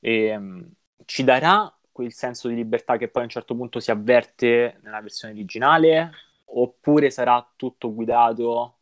[0.00, 0.72] e, ehm,
[1.04, 5.00] ci darà quel senso di libertà che poi a un certo punto si avverte nella
[5.00, 6.10] versione originale,
[6.46, 8.78] oppure sarà tutto guidato,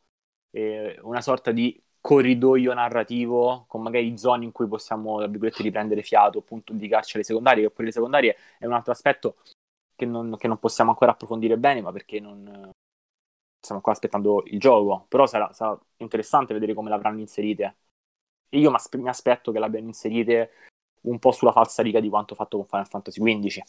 [0.51, 6.03] eh, una sorta di corridoio narrativo con magari zone in cui possiamo, tra virgolette, riprendere
[6.03, 9.39] fiato, appunto, dedicarci alle secondarie, oppure le secondarie è un altro aspetto
[9.97, 12.71] che non, che non possiamo ancora approfondire bene, ma perché non
[13.59, 17.77] stiamo ancora aspettando il gioco, però sarà, sarà interessante vedere come l'avranno inserite.
[18.51, 20.53] Io mi aspetto che l'abbiano inserite
[21.03, 23.63] un po' sulla falsa riga di quanto fatto con Final Fantasy XV.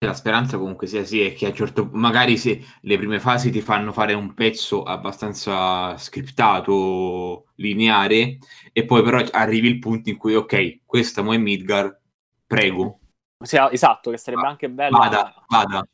[0.00, 3.60] La speranza comunque sia sì, è che a certo magari se le prime fasi ti
[3.60, 8.38] fanno fare un pezzo abbastanza scriptato, lineare,
[8.72, 12.00] e poi però arrivi il punto in cui, ok, questa mo è Midgar,
[12.46, 13.00] prego.
[13.44, 14.96] Sì, esatto, che sarebbe anche bella.
[14.96, 15.88] Vada, vada.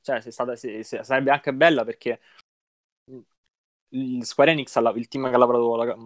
[0.00, 2.20] Cioè, se stata, se, se, sarebbe anche bella perché
[3.90, 5.96] il Square Enix, il team che ha lavorato la,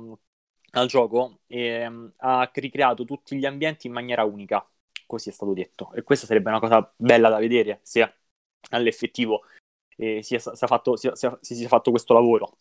[0.73, 4.63] al gioco, eh, ha ricreato tutti gli ambienti in maniera unica
[5.11, 5.93] così è stato detto.
[5.93, 8.15] E questa sarebbe una cosa bella da vedere se
[8.71, 9.43] all'effettivo
[9.97, 12.59] eh, sia, sia fatto, sia, sia, si sia fatto questo lavoro.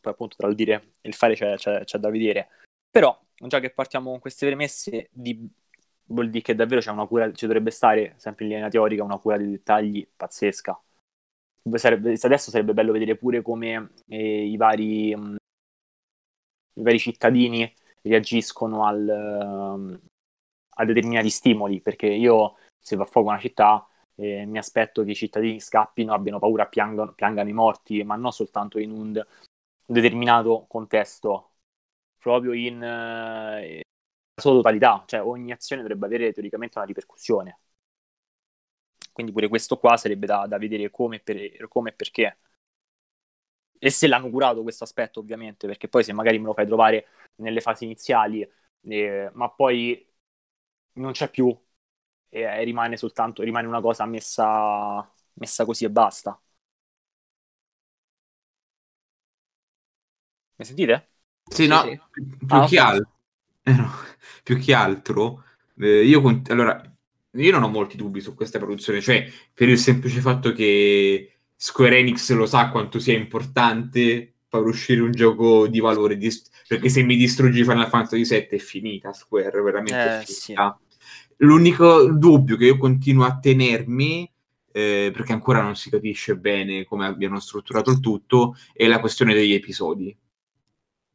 [0.00, 2.48] Poi appunto tra il dire e il fare c'è, c'è, c'è, da vedere.
[2.90, 5.48] Però, già che partiamo con queste premesse, di,
[6.06, 9.18] vuol dire che davvero c'è una cura, ci dovrebbe stare, sempre in linea teorica, una
[9.18, 10.80] cura dei dettagli pazzesca.
[11.74, 15.36] Sarebbe, adesso sarebbe bello vedere pure come eh, i, vari, mh,
[16.74, 17.72] i vari cittadini
[18.02, 20.00] reagiscono al,
[20.80, 25.12] a determinati stimoli, perché io se va a fuoco una città eh, mi aspetto che
[25.12, 29.24] i cittadini scappino, abbiano paura, piangano, piangano i morti, ma non soltanto in un
[29.84, 31.52] determinato contesto,
[32.18, 33.82] proprio in eh,
[34.40, 37.60] sua totalità, cioè ogni azione dovrebbe avere teoricamente una ripercussione.
[39.12, 42.38] Quindi pure questo qua sarebbe da, da vedere come, per, come e perché.
[43.80, 47.06] E se l'hanno curato questo aspetto, ovviamente, perché poi se magari me lo fai trovare
[47.36, 48.48] nelle fasi iniziali,
[48.82, 50.07] eh, ma poi
[50.94, 51.56] non c'è più
[52.30, 56.40] e rimane soltanto rimane una cosa messa, messa così e basta.
[60.56, 61.10] Mi sentite?
[61.48, 62.00] Sì, no, sì, sì.
[62.46, 63.06] Più, ah, che al...
[63.62, 63.90] eh, no.
[64.42, 65.44] più, che altro,
[65.78, 66.80] eh, io, cont- allora,
[67.32, 71.98] io non ho molti dubbi su questa produzione, cioè per il semplice fatto che Square
[71.98, 76.30] Enix lo sa quanto sia importante far uscire un gioco di valore, di...
[76.66, 80.78] perché se mi distruggi Final Fantasy VII è finita Square, veramente eh, finita.
[80.80, 80.96] Sì.
[81.38, 84.30] L'unico dubbio che io continuo a tenermi,
[84.72, 89.34] eh, perché ancora non si capisce bene come abbiano strutturato il tutto, è la questione
[89.34, 90.16] degli episodi.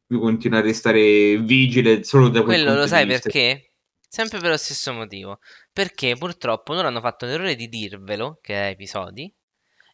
[0.08, 3.70] Io continuo a restare vigile solo da quel Quello lo sai perché?
[4.06, 5.40] Sempre per lo stesso motivo.
[5.72, 9.32] Perché purtroppo loro hanno fatto l'errore di dirvelo che è episodi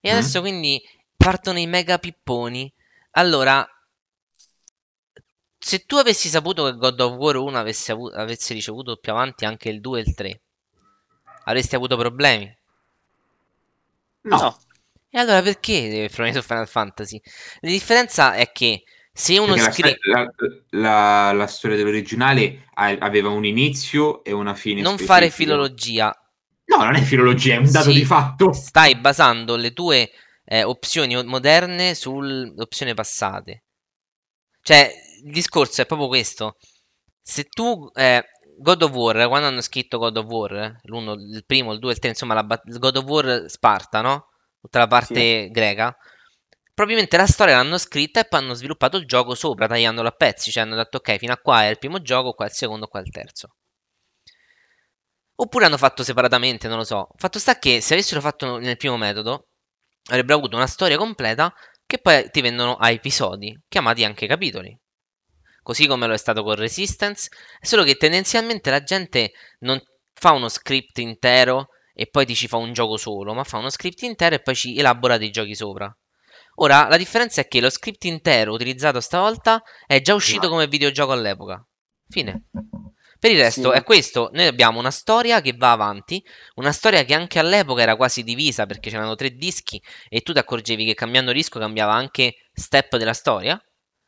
[0.00, 0.12] E Mm.
[0.12, 0.80] adesso quindi
[1.16, 2.72] partono i mega pipponi.
[3.12, 3.66] Allora,
[5.58, 9.44] se tu avessi saputo che God of War 1 avesse, avu- avesse ricevuto più avanti
[9.44, 10.40] anche il 2 e il 3,
[11.44, 12.52] avresti avuto problemi?
[14.22, 14.58] No, No.
[15.12, 17.20] E allora perché deve problemi su Final Fantasy?
[17.60, 19.98] La differenza è che se uno scrive...
[20.02, 20.30] la-
[20.70, 25.14] la- la storia dell'originale aveva un inizio e una fine Non specifica.
[25.14, 26.14] fare filologia,
[26.66, 27.98] No, non è filologia, è un dato Sì.
[27.98, 28.52] di fatto.
[28.52, 30.10] stai basando le tue
[30.52, 33.62] eh, opzioni moderne sulle opzioni passate.
[34.60, 34.92] Cioè,
[35.24, 36.56] il discorso è proprio questo.
[37.22, 38.24] Se tu, eh,
[38.58, 42.00] God of War, quando hanno scritto God of War, l'uno, il primo, il due, il
[42.00, 44.30] tre, insomma, la God of War Sparta, no?
[44.60, 45.96] Tutta la parte greca.
[46.74, 50.50] Probabilmente la storia l'hanno scritta e poi hanno sviluppato il gioco sopra, tagliandolo a pezzi.
[50.50, 52.88] Cioè hanno detto, ok, fino a qua è il primo gioco, qua è il secondo,
[52.88, 53.54] qua è il terzo.
[55.36, 57.08] Oppure hanno fatto separatamente, non lo so.
[57.16, 59.49] Fatto sta che se avessero fatto nel primo metodo,
[60.10, 61.52] avrebbero avuto una storia completa
[61.86, 64.76] che poi ti vendono a episodi, chiamati anche capitoli.
[65.62, 67.28] Così come lo è stato con Resistance,
[67.60, 69.80] solo che tendenzialmente la gente non
[70.12, 73.70] fa uno script intero e poi ti ci fa un gioco solo, ma fa uno
[73.70, 75.94] script intero e poi ci elabora dei giochi sopra.
[76.56, 81.12] Ora, la differenza è che lo script intero utilizzato stavolta è già uscito come videogioco
[81.12, 81.64] all'epoca.
[82.08, 82.44] Fine.
[83.20, 83.76] Per il resto Sì.
[83.76, 87.94] è questo, noi abbiamo una storia che va avanti, una storia che anche all'epoca era
[87.96, 92.34] quasi divisa perché c'erano tre dischi e tu ti accorgevi che cambiando disco cambiava anche
[92.52, 93.62] step della storia.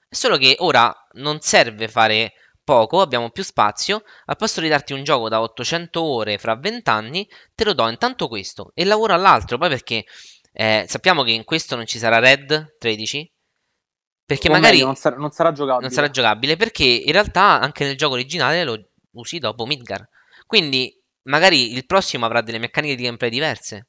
[0.09, 2.33] Solo che ora non serve fare
[2.65, 6.89] poco, abbiamo più spazio, al posto di darti un gioco da 800 ore fra 20
[6.91, 10.05] anni, te lo do intanto questo e lavoro all'altro, poi perché
[10.53, 13.31] eh, sappiamo che in questo non ci sarà Red 13,
[14.25, 15.81] perché O magari meglio, non, sarà, non sarà giocabile.
[15.81, 20.07] non sarà giocabile perché in realtà anche nel gioco originale lo usi dopo Midgar.
[20.47, 23.89] Quindi magari il prossimo avrà delle meccaniche di gameplay diverse.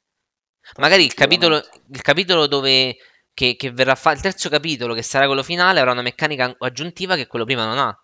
[0.78, 1.56] Magari il capitolo,
[1.90, 2.96] il capitolo dove
[3.34, 7.16] che, che verrà fatto, il terzo capitolo che sarà quello finale avrà una meccanica aggiuntiva
[7.16, 7.98] che quello prima non ha.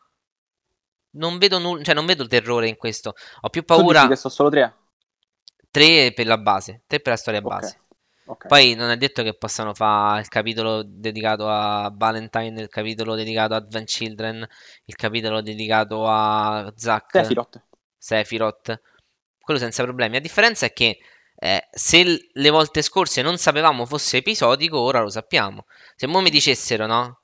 [1.13, 3.15] Non vedo nulla, cioè non vedo il terrore in questo.
[3.41, 4.75] Ho più Tu dici paura che sono solo tre?
[5.71, 7.47] 3 per la base, 3 per la storia Ok.
[7.49, 7.79] base.
[8.31, 8.47] Ok.
[8.47, 13.55] Poi non è detto che possano fare il capitolo dedicato a Valentine, il capitolo dedicato
[13.55, 14.49] a Advent Children,
[14.85, 17.63] il capitolo dedicato a Zack, Sephiroth.
[17.97, 18.81] Sephiroth,
[19.41, 20.15] quello senza problemi.
[20.15, 20.99] La differenza è che
[21.37, 25.67] eh, se le volte scorse non sapevamo fosse episodico, ora lo sappiamo.
[25.97, 27.21] Se mo mi dicessero, no?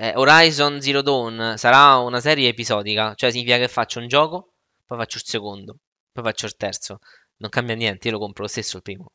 [0.00, 4.54] eh, Horizon Zero Dawn sarà una serie episodica, cioè significa che faccio un gioco,
[4.86, 5.76] poi faccio il secondo,
[6.10, 7.00] poi faccio il terzo.
[7.36, 9.12] Non cambia niente, io lo compro lo stesso il primo.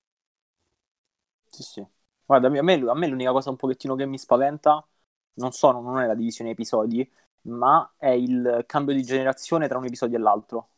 [1.55, 1.85] Sì, sì.
[2.25, 4.85] Guarda, a me, a me l'unica cosa un pochettino che mi spaventa
[5.35, 7.09] non sono, non è la divisione episodi,
[7.43, 10.69] ma è il cambio di generazione tra un episodio e l'altro.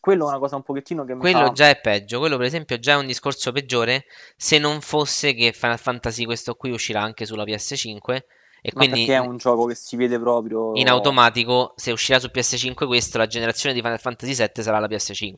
[0.00, 1.52] Quello è una cosa un pochettino che mi Quello fa...
[1.52, 4.04] già è peggio, quello per esempio già è un discorso peggiore
[4.36, 8.26] se non fosse che Final Fantasy questo qui uscirà anche sulla PS5
[8.60, 10.72] e Ma quindi perché è un gioco che si vede proprio...
[10.74, 14.88] in automatico se uscirà su PS5 questo la generazione di Final Fantasy 7 sarà la
[14.88, 15.36] PS5.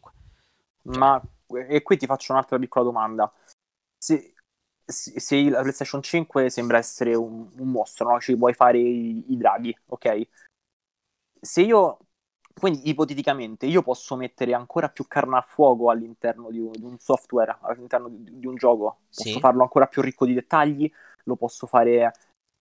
[0.83, 1.22] Ma...
[1.68, 3.33] E qui ti faccio un'altra piccola domanda.
[4.07, 4.35] Se,
[4.85, 8.21] se, se la PlayStation 5 sembra essere un, un mostro, no?
[8.21, 10.29] Ci puoi fare i, i draghi, ok?
[11.41, 11.99] Se io...
[12.59, 16.99] Quindi ipoteticamente io posso mettere ancora più carne al fuoco all'interno di un, di un
[16.99, 19.01] software, all'interno di, di un gioco.
[19.15, 19.39] Posso Sì.
[19.41, 20.91] farlo ancora più ricco di dettagli,
[21.25, 22.13] lo posso fare...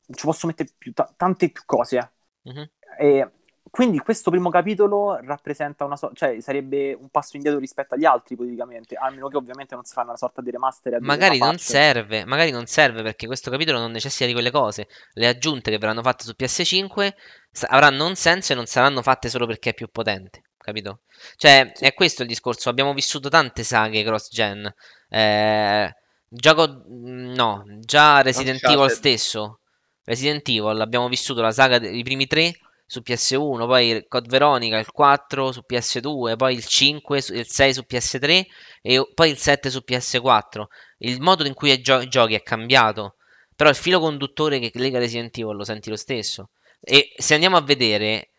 [0.08, 2.12] Ci posso mettere più, ta- tante più cose.
[2.46, 2.70] Mhm.
[3.00, 3.32] E
[3.76, 8.36] quindi questo primo capitolo rappresenta una sorta, cioè sarebbe un passo indietro rispetto agli altri,
[8.36, 11.02] ipoteticamente, a meno che ovviamente non si fanno una sorta di remaster.
[11.02, 11.60] Magari non patch.
[11.62, 14.88] serve, magari non serve perché questo capitolo non necessita di quelle cose.
[15.12, 17.16] Le aggiunte che verranno fatte su PS5
[17.52, 21.02] sa- avranno un senso e non saranno fatte solo perché è più potente, capito?
[21.36, 21.84] Cioè, Sì.
[21.84, 22.70] è questo il discorso.
[22.70, 24.74] Abbiamo vissuto tante saghe cross-gen.
[25.10, 25.94] Eh,
[26.30, 29.60] gioco, no, già Resident Evil stesso.
[30.06, 32.54] Resident Evil, abbiamo vissuto la saga dei primi tre
[32.86, 37.74] su PS1, poi Code Veronica, il 4 su PS2, poi il 5, su- il 6
[37.74, 38.46] su PS3
[38.82, 40.66] e poi il 7 su PS4.
[41.00, 43.16] Il modo in cui gio- giochi è cambiato,
[43.56, 46.52] però il filo conduttore che lega Resident Evil lo senti lo stesso.
[46.80, 48.32] E se andiamo a vedere,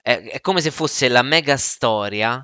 [0.00, 2.42] è, è come se fosse la mega storia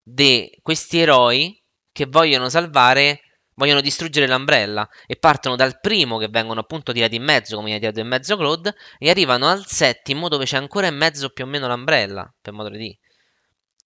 [0.00, 3.20] di questi eroi che vogliono salvare,
[3.54, 7.78] vogliono distruggere l'Umbrella e partono dal primo che vengono appunto tirati in mezzo, come ha
[7.78, 11.46] tirato in mezzo Claude, e arrivano al settimo dove c'è ancora in mezzo più o
[11.46, 12.98] meno l'Umbrella, per modo di dire.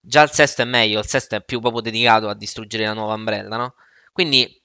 [0.00, 3.14] Già il sesto è meglio, il sesto è più proprio dedicato a distruggere la nuova
[3.14, 3.74] Umbrella, no?
[4.12, 4.62] Quindi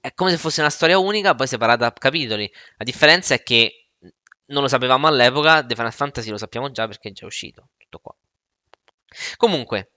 [0.00, 2.50] è come se fosse una storia unica, poi separata a capitoli.
[2.76, 3.90] La differenza è che
[4.46, 7.68] non lo sapevamo all'epoca, The Final Fantasy lo sappiamo già perché è già uscito.
[7.76, 8.14] Tutto qua.
[9.36, 9.92] Comunque,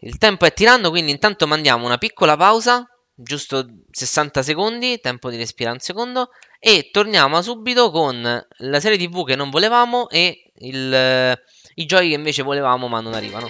[0.00, 2.86] il tempo è tirando, quindi intanto mandiamo una piccola pausa
[3.20, 9.24] giusto 60 secondi, tempo di respirare un secondo, e torniamo subito con la serie TV
[9.24, 11.40] che non volevamo e il,
[11.74, 13.48] i giochi che invece volevamo ma non arrivano.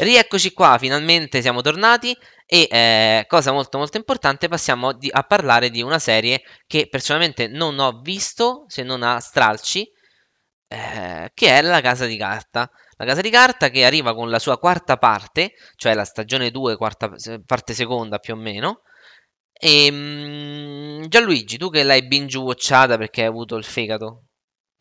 [0.00, 2.16] Rieccoci qua, finalmente siamo tornati
[2.46, 7.48] e eh, cosa molto molto importante, passiamo di, a parlare di una serie che personalmente
[7.48, 9.90] non ho visto se non a stralci,
[10.68, 12.70] eh, che è La Casa di Carta.
[12.96, 16.76] La Casa di Carta che arriva con la sua quarta parte, cioè la stagione 2,
[16.76, 17.12] quarta,
[17.46, 18.82] parte seconda più o meno.
[19.52, 24.24] E mm, Gianluigi, tu che l'hai binge watchata perché hai avuto il fegato?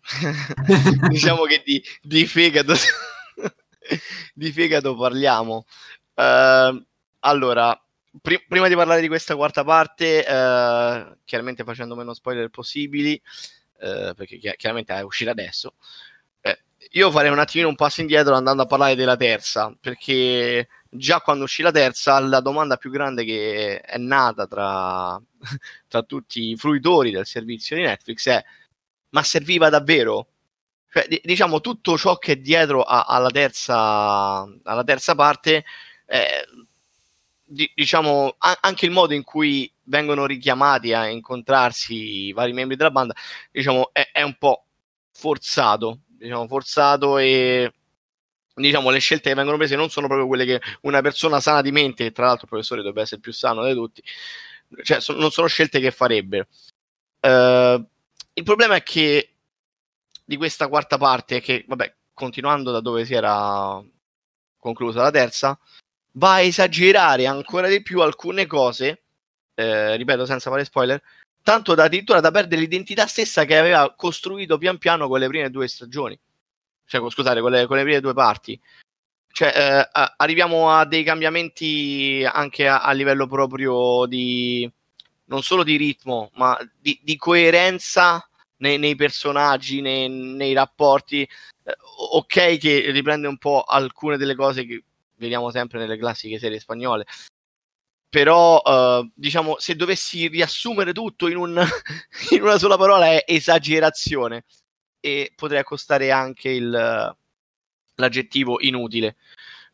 [1.09, 2.73] diciamo che di, di fegato
[4.33, 5.65] di fegato parliamo.
[6.13, 6.85] Uh,
[7.19, 7.79] allora,
[8.21, 13.21] pr- prima di parlare di questa quarta parte, uh, chiaramente facendo meno spoiler possibili,
[13.79, 15.75] uh, perché chi- chiaramente è uscita adesso,
[16.41, 16.59] eh,
[16.91, 21.43] io farei un attimino un passo indietro andando a parlare della terza, perché già quando
[21.45, 25.19] uscì la terza, la domanda più grande che è nata tra,
[25.87, 28.43] tra tutti i fruitori del servizio di Netflix è
[29.09, 30.27] ma serviva davvero?
[30.89, 35.63] Cioè, d- diciamo, tutto ciò che è dietro a- alla, terza, alla terza parte,
[36.05, 36.45] eh,
[37.47, 42.75] di- diciamo, a- anche il modo in cui vengono richiamati a incontrarsi i vari membri
[42.75, 43.13] della banda,
[43.51, 44.65] diciamo, è, è un po'
[45.11, 47.71] forzato, diciamo, forzato e
[48.53, 51.71] diciamo le scelte che vengono prese non sono proprio quelle che una persona sana di
[51.71, 54.03] mente, che tra l'altro il professore dovrebbe essere più sano di tutti,
[54.83, 56.47] cioè so- non sono scelte che farebbe.
[57.21, 57.83] Uh,
[58.33, 59.33] il problema è che
[60.25, 63.81] di questa quarta parte, che vabbè, continuando da dove si era
[64.57, 65.57] conclusa la terza,
[66.17, 69.03] va a esagerare ancora di più alcune cose,
[69.55, 71.01] eh, ripeto senza fare spoiler,
[71.43, 75.49] tanto da addirittura da perdere l'identità stessa che aveva costruito pian piano con le prime
[75.49, 76.19] due stagioni,
[76.85, 78.59] cioè scusate, con le, con le prime due parti.
[79.31, 84.69] Cioè, eh, arriviamo a dei cambiamenti anche a, a, livello proprio di
[85.25, 91.21] non solo di ritmo, ma di, di coerenza nei, nei personaggi, nei, nei rapporti.
[91.21, 91.77] Eh,
[92.13, 94.83] ok, che riprende un po' alcune delle cose che
[95.17, 97.05] vediamo sempre nelle classiche serie spagnole.
[98.09, 101.61] Però, uh, diciamo, se dovessi riassumere tutto in, un,
[102.31, 104.45] in, una sola parola è esagerazione.
[104.99, 107.15] E potrei accostare anche il,
[107.95, 109.17] l'aggettivo inutile.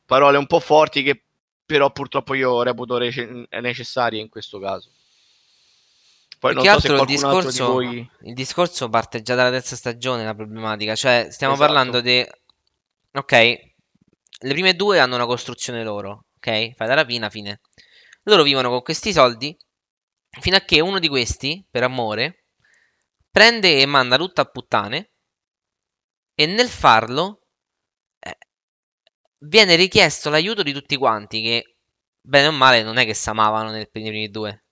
[0.05, 1.23] Parole un po' forti che
[1.65, 4.91] però purtroppo io reputo rece- necessarie in questo caso.
[6.39, 8.09] Poi non so se il discorso, voi...
[8.23, 10.93] il discorso parte già dalla terza stagione, la problematica.
[10.93, 11.71] Cioè, stiamo esatto.
[11.71, 12.27] parlando di...
[13.13, 13.72] Ok,
[14.43, 16.73] le prime due hanno una costruzione loro, ok?
[16.73, 17.61] Fai la rapina, fine.
[18.23, 19.55] Loro vivono con questi soldi
[20.39, 22.45] fino a che uno di questi, per amore,
[23.29, 25.11] prende e manda tutto a puttane
[26.35, 27.41] e nel farlo
[28.19, 28.37] eh,
[29.45, 31.77] viene richiesto l'aiuto di tutti quanti che,
[32.21, 34.65] bene o male, non è che si amavano nei primi due.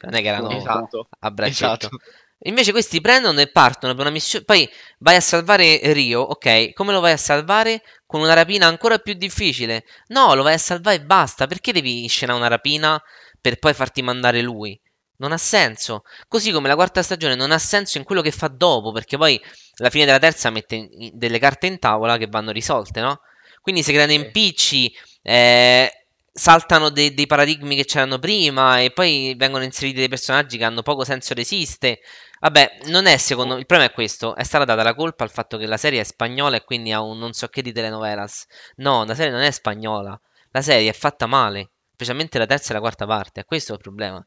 [0.00, 1.08] Non è che erano esatto.
[1.18, 1.86] a braccetto.
[1.86, 1.98] Esatto.
[2.42, 4.44] Invece questi prendono e partono per una missione.
[4.44, 4.68] Poi
[4.98, 6.72] vai a salvare Rio, ok?
[6.72, 7.82] Come lo vai a salvare?
[8.06, 9.84] Con una rapina ancora più difficile?
[10.08, 11.46] No, lo vai a salvare e basta.
[11.46, 13.02] Perché devi scenare una rapina
[13.40, 14.80] per poi farti mandare lui?
[15.16, 16.02] Non ha senso.
[16.28, 19.40] Così come la quarta stagione non ha senso in quello che fa dopo, perché poi
[19.78, 23.20] alla fine della terza mette delle carte in tavola che vanno risolte, no?
[23.60, 25.90] Quindi si creano impicci, eh,
[26.32, 30.82] saltano dei, dei, paradigmi che c'erano prima e poi vengono inseriti dei personaggi che hanno
[30.82, 32.00] poco senso resiste.
[32.40, 33.60] Vabbè, non è secondo me.
[33.60, 36.04] Il problema è questo: è stata data la colpa al fatto che la serie è
[36.04, 38.46] spagnola e quindi ha un non so che di telenovelas.
[38.76, 40.18] No, la serie non è spagnola.
[40.50, 43.44] La serie è fatta male, specialmente la terza e la quarta parte.
[43.44, 44.24] Questo è il problema.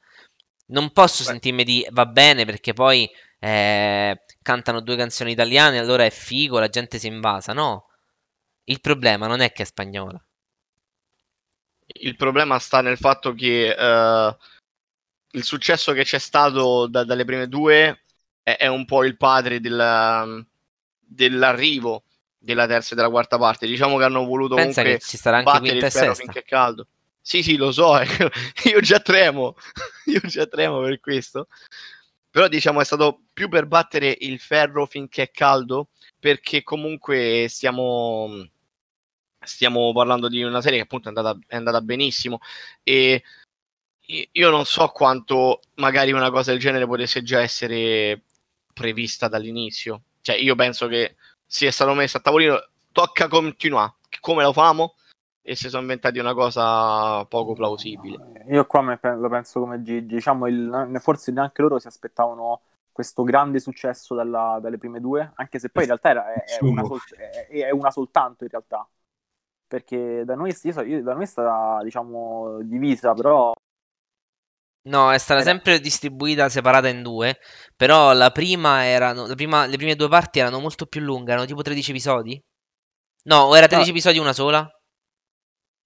[0.68, 1.30] Non posso Beh.
[1.32, 3.10] sentirmi di va bene perché poi
[3.40, 7.54] eh, cantano due canzoni italiane, allora è figo, la gente si invasa.
[7.54, 7.88] No,
[8.66, 10.24] il problema non è che è spagnola
[11.94, 14.36] il problema sta nel fatto che uh,
[15.32, 18.04] il successo che c'è stato da, dalle prime due
[18.44, 20.46] è, è, un po' il padre del,
[21.00, 22.04] dell'arrivo
[22.38, 23.68] della terza e della quarta parte.
[23.68, 26.88] Diciamo che hanno voluto Pensa comunque ci starà anche battere il ferro finché è caldo.
[27.24, 27.98] Sì, sì, lo so,
[28.66, 29.56] io già tremo,
[30.06, 31.48] io già tremo per questo.
[32.30, 38.48] Però diciamo è stato più per battere il ferro finché è caldo, perché comunque stiamo
[39.44, 42.40] stiamo parlando di una serie che appunto è andata, è andata benissimo
[42.84, 43.24] e
[44.32, 48.24] io non so quanto magari una cosa del genere potesse già essere
[48.74, 50.04] prevista dall'inizio.
[50.22, 53.96] Cioè, io penso che sia stato messo a tavolino, tocca continuare.
[54.20, 54.96] Come lo famo?
[55.42, 58.44] E si sono inventati una cosa poco plausibile.
[58.50, 63.60] Io qua lo penso come Gigi, diciamo, il, forse neanche loro si aspettavano questo grande
[63.60, 67.00] successo dalla, dalle prime due, anche se poi in realtà era, è, è, una sol-
[67.16, 68.88] è, è, una soltanto in realtà,
[69.66, 73.54] perché da noi, io, da noi è stata diciamo divisa, però...
[74.84, 77.38] No, è stata sempre distribuita separata in due,
[77.76, 81.46] però la prima erano, la prima, le prime due parti erano molto più lunghe, erano
[81.46, 82.44] tipo 13 episodi?
[83.26, 83.96] No, o era 13 no.
[83.96, 84.68] episodi una sola?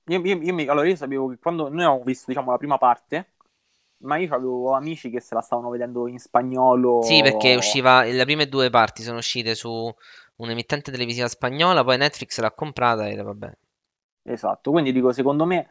[0.07, 2.77] Io, io, io mi, allora io sapevo che quando noi abbiamo visto diciamo la prima
[2.77, 3.33] parte,
[3.97, 7.01] ma io avevo amici che se la stavano vedendo in spagnolo.
[7.01, 8.03] Sì, perché usciva.
[8.03, 9.93] Le prime due parti sono uscite su
[10.37, 13.51] un'emittente televisiva spagnola, poi Netflix l'ha comprata e vabbè.
[14.23, 15.69] Esatto, quindi dico, secondo me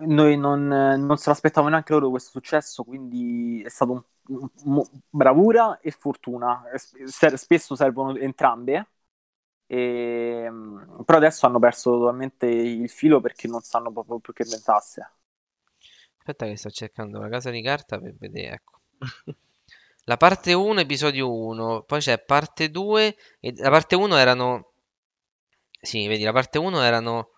[0.00, 5.80] noi non, non se l'aspettavano neanche loro questo successo, quindi è stato un, un, bravura
[5.80, 6.64] e fortuna.
[6.74, 8.86] Spesso servono entrambe.
[9.66, 10.50] E,
[11.04, 15.10] però adesso hanno perso totalmente il filo perché non sanno proprio più che inventasse.
[16.18, 18.80] Aspetta che sto cercando la casa di carta per vedere, ecco.
[20.08, 24.72] La parte 1, episodio 1, poi c'è parte 2 e la parte 1 erano
[25.80, 27.30] Sì, vedi, la parte 1 erano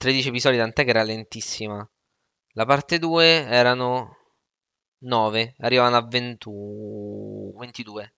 [0.00, 1.86] 13 episodi, tant'è che era lentissima.
[2.54, 4.16] La parte 2 erano
[5.00, 6.50] 9, arrivavano a 20...
[7.58, 8.14] 22.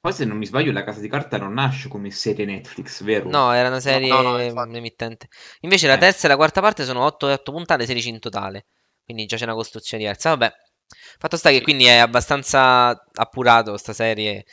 [0.00, 3.28] Poi se non mi sbaglio la Casa di Carta non nasce come serie Netflix, vero?
[3.28, 5.28] No, era una serie no, no, no, emittente.
[5.60, 5.98] Invece la eh.
[5.98, 8.68] terza e la quarta parte sono 8, 8 puntate, 16 in totale.
[9.04, 10.30] Quindi già c'è una costruzione diversa.
[10.30, 10.50] Vabbè,
[11.18, 14.46] fatto sta che quindi è abbastanza appurato sta serie.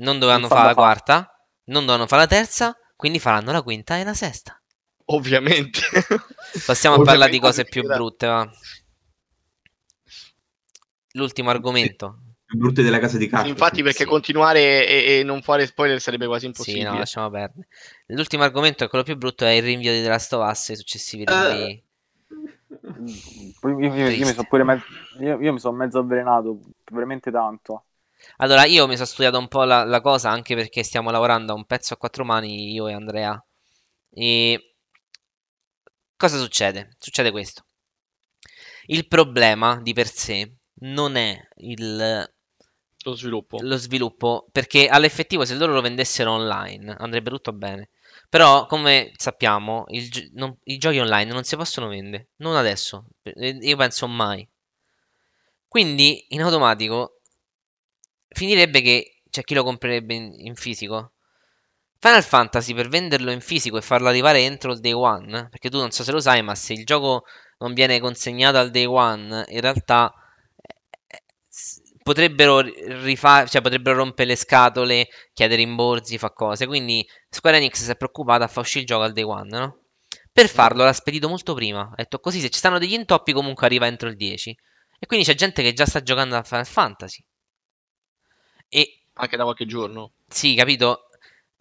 [0.00, 0.74] Non dovevano fare la fa.
[0.74, 1.34] quarta,
[1.68, 4.58] non dovevano fare la terza, quindi faranno la quinta e la sesta.
[5.06, 5.80] Ovviamente.
[6.64, 8.50] Passiamo a parlare di cose più brutte, va.
[11.12, 12.18] L'ultimo argomento.
[12.44, 13.48] Più brutte della casa di carta.
[13.48, 14.08] infatti, perché sì.
[14.08, 16.84] continuare e, e, non fare spoiler sarebbe quasi impossibile.
[16.84, 17.68] Sì, no, lasciamo perdere.
[18.06, 20.76] L'ultimo argomento è quello più brutto, è il rinvio di The Last of Us e
[20.76, 21.72] successivi rinvii.
[21.72, 21.82] Uh
[23.62, 24.82] io, io, io, mi sono pure me-
[25.20, 27.84] io, io mi sono mezzo avvelenato veramente tanto.
[28.38, 31.56] Allora, io mi sono studiato un po' la, la, cosa anche perché stiamo lavorando a
[31.56, 33.42] un pezzo a quattro mani, io e Andrea.
[34.10, 34.73] E
[36.24, 36.96] cosa succede?
[36.98, 37.66] Succede questo.
[38.86, 42.26] Il problema di per sé non è il,
[43.04, 43.58] lo sviluppo.
[43.60, 47.90] Lo sviluppo, perché all'effettivo se loro lo vendessero online andrebbe tutto bene.
[48.28, 52.30] Però, come sappiamo, il, non, i giochi online non si possono vendere.
[52.36, 53.06] Non adesso.
[53.34, 54.48] Io penso mai.
[55.68, 57.20] Quindi, in automatico,
[58.28, 61.13] finirebbe che c'è chi lo comprerebbe in, in fisico.
[62.04, 65.78] Final Fantasy per venderlo in fisico e farlo arrivare entro il day one, perché tu
[65.78, 67.24] non so se lo sai, ma se il gioco
[67.60, 70.12] non viene consegnato al day one, in realtà
[72.02, 76.66] potrebbero rifare, cioè potrebbero rompere le scatole, chiedere rimborsi, fa cose.
[76.66, 79.78] Quindi Square Enix si è preoccupata a far uscire il gioco al day one, no?
[80.30, 81.88] Per farlo l'ha spedito molto prima.
[81.90, 84.54] Ha detto così se ci stanno degli intoppi comunque arriva entro il 10.
[84.98, 87.24] E quindi c'è gente che già sta giocando a Final Fantasy.
[88.68, 90.12] E anche da qualche giorno.
[90.28, 91.08] Sì, capito?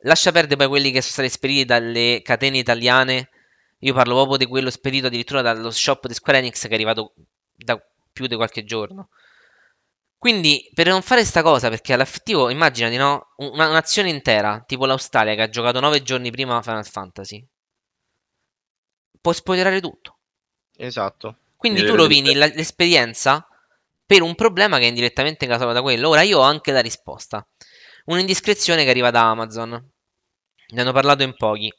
[0.03, 3.29] Lascia perdere poi quelli che sono stati spediti dalle catene italiane.
[3.79, 7.13] Io parlo proprio di quello spedito addirittura dallo shop di Square Enix che è arrivato
[7.55, 7.81] da
[8.11, 9.09] più di qualche giorno.
[10.17, 13.33] Quindi, per non fare questa cosa, perché all'effettivo, immaginati, no?
[13.37, 17.45] Una, un'azione intera, tipo l'Australia, che ha giocato 9 giorni prima Final Fantasy,
[19.19, 20.17] può spoilerare tutto.
[20.77, 21.37] Esatto.
[21.57, 23.45] Quindi e tu rovini la, l'esperienza
[24.05, 26.09] per un problema che è indirettamente causato da quello.
[26.09, 27.45] Ora io ho anche la risposta.
[28.05, 29.91] Un'indiscrezione che arriva da Amazon.
[30.73, 31.71] Ne hanno parlato in pochi.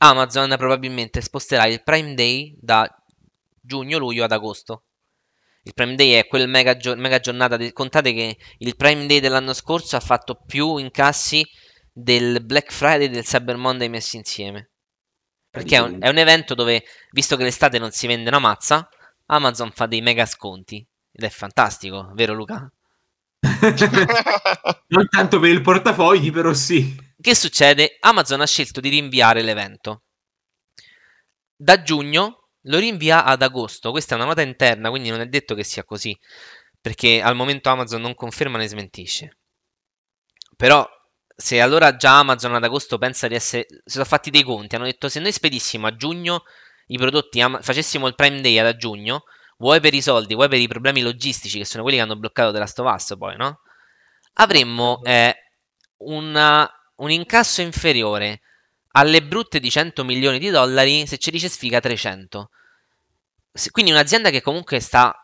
[0.00, 2.88] Amazon probabilmente sposterà il Prime Day da
[3.60, 4.84] giugno-luglio ad agosto.
[5.62, 7.56] Il Prime Day è quel mega, gio- mega giornata.
[7.56, 11.46] De- contate che il Prime Day dell'anno scorso ha fatto più incassi
[11.92, 14.70] del Black Friday e del Cyber Monday messi insieme.
[15.48, 18.88] Perché è un, è un evento dove, visto che l'estate non si vende una mazza,
[19.26, 20.84] Amazon fa dei mega sconti.
[21.12, 22.70] Ed è fantastico, vero Luca?
[24.88, 27.06] non tanto per il portafogli, però sì.
[27.20, 27.96] Che succede?
[28.00, 30.02] Amazon ha scelto di rinviare l'evento.
[31.56, 33.90] Da giugno lo rinvia ad agosto.
[33.90, 36.16] Questa è una nota interna, quindi non è detto che sia così,
[36.80, 39.38] perché al momento Amazon non conferma né smentisce.
[40.56, 40.88] Però
[41.34, 43.66] se allora già Amazon ad agosto pensa di essere...
[43.68, 46.44] si sono fatti dei conti, hanno detto se noi spedissimo a giugno
[46.86, 49.24] i prodotti, facessimo il Prime Day ad giugno,
[49.58, 52.52] vuoi per i soldi, vuoi per i problemi logistici che sono quelli che hanno bloccato
[52.52, 53.60] della Stovaz poi, no?
[54.34, 55.34] Avremmo eh,
[55.98, 58.40] una, un incasso inferiore
[58.92, 62.50] alle brutte di 100 milioni di dollari se ci dice sfiga 300.
[63.70, 65.14] Quindi un'azienda che comunque sta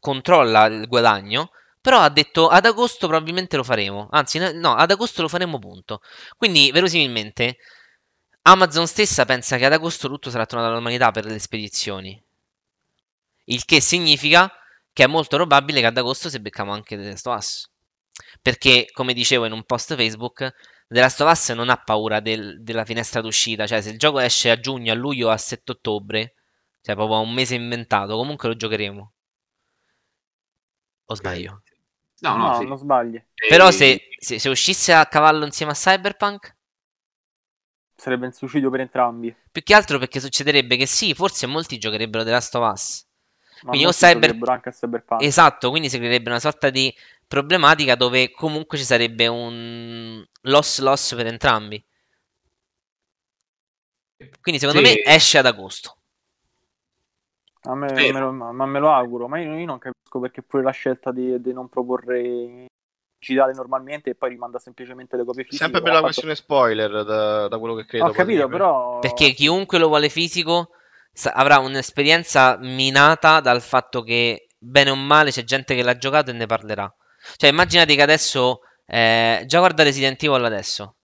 [0.00, 4.08] controlla il guadagno, però ha detto ad agosto probabilmente lo faremo.
[4.10, 6.00] Anzi, no, ad agosto lo faremo punto.
[6.36, 7.58] Quindi verosimilmente
[8.42, 12.20] Amazon stessa pensa che ad agosto tutto sarà tornato alla normalità per le spedizioni.
[13.44, 14.50] Il che significa
[14.92, 17.70] che è molto probabile che ad agosto si becchiamo anche Last of Us.
[18.42, 20.52] Perché, come dicevo in un post Facebook,
[20.88, 24.18] The Last of Us non ha paura del- della finestra d'uscita, cioè se il gioco
[24.18, 26.34] esce a giugno, a luglio o a 7 ottobre,
[26.82, 29.12] cioè proprio a un mese inventato, comunque lo giocheremo.
[31.06, 31.62] O sbaglio?
[32.20, 32.64] No, no, No, sì.
[32.64, 33.22] non sbagli.
[33.48, 36.56] Però Eh, se, se- se uscisse a cavallo insieme a Cyberpunk,
[37.96, 39.36] Sarebbe un suicidio per entrambi.
[39.50, 43.06] più che altro perché succederebbe che sì, forse molti giocherebbero The Last of Us.
[43.60, 45.20] Ma Quindi o Cyber- anche a Cyberpunk.
[45.20, 46.94] Esatto, quindi si creerebbe una sorta di
[47.28, 51.84] problematica dove comunque ci sarebbe un loss-loss per entrambi.
[54.40, 54.94] Quindi secondo Sì.
[54.94, 55.96] me esce ad agosto.
[57.62, 60.62] A me, me lo, ma me lo auguro, ma io, io non capisco perché pure
[60.62, 62.66] la scelta di, di non proporre
[63.18, 65.64] digitale normalmente e poi rimanda semplicemente le copie fisiche.
[65.64, 68.06] Sempre per la fatto- questione spoiler, da, da quello che credo.
[68.06, 69.00] Ho capito, però...
[69.00, 70.70] Perché chiunque lo vuole fisico
[71.12, 76.30] sa- avrà un'esperienza minata dal fatto che bene o male c'è gente che l'ha giocato
[76.30, 76.92] e ne parlerà.
[77.36, 80.96] Cioè, immaginate che adesso eh, già guarda Resident Evil adesso.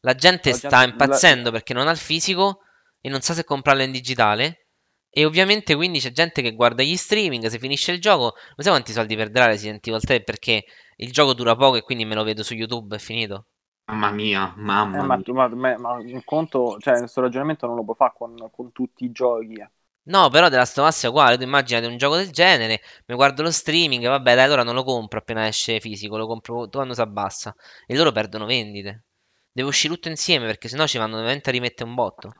[0.00, 2.60] La gente La sta gente- impazzendo perché non ha il fisico
[3.00, 4.66] e non sa se comprarlo in digitale.
[5.14, 8.72] E ovviamente quindi c'è gente che guarda gli streaming, se finisce il gioco, non sai
[8.72, 10.64] quanti soldi perderà Resident Evil 3 perché
[10.96, 13.46] il gioco dura poco e quindi me lo vedo su YouTube, è finito.
[13.86, 15.32] Mamma mia, mamma Eh, ma, mia.
[15.34, 19.04] ma, ma- ma un conto, cioè, questo ragionamento non lo puoi fare con, con tutti
[19.04, 19.54] i giochi.
[19.54, 19.70] eh.
[20.04, 23.50] No, però della Last è uguale, tu immaginate un gioco del genere, mi guardo lo
[23.50, 27.54] streaming, vabbè dai, allora non lo compro appena esce fisico, lo compro quando si abbassa.
[27.86, 29.04] E loro perdono vendite.
[29.50, 32.32] Deve uscire tutto insieme perché sennò ci vanno veramente a rimettere un botto.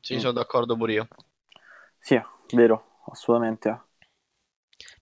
[0.00, 1.08] Sì, sono d'accordo pure io.
[1.98, 3.80] Sì, vero, assolutamente.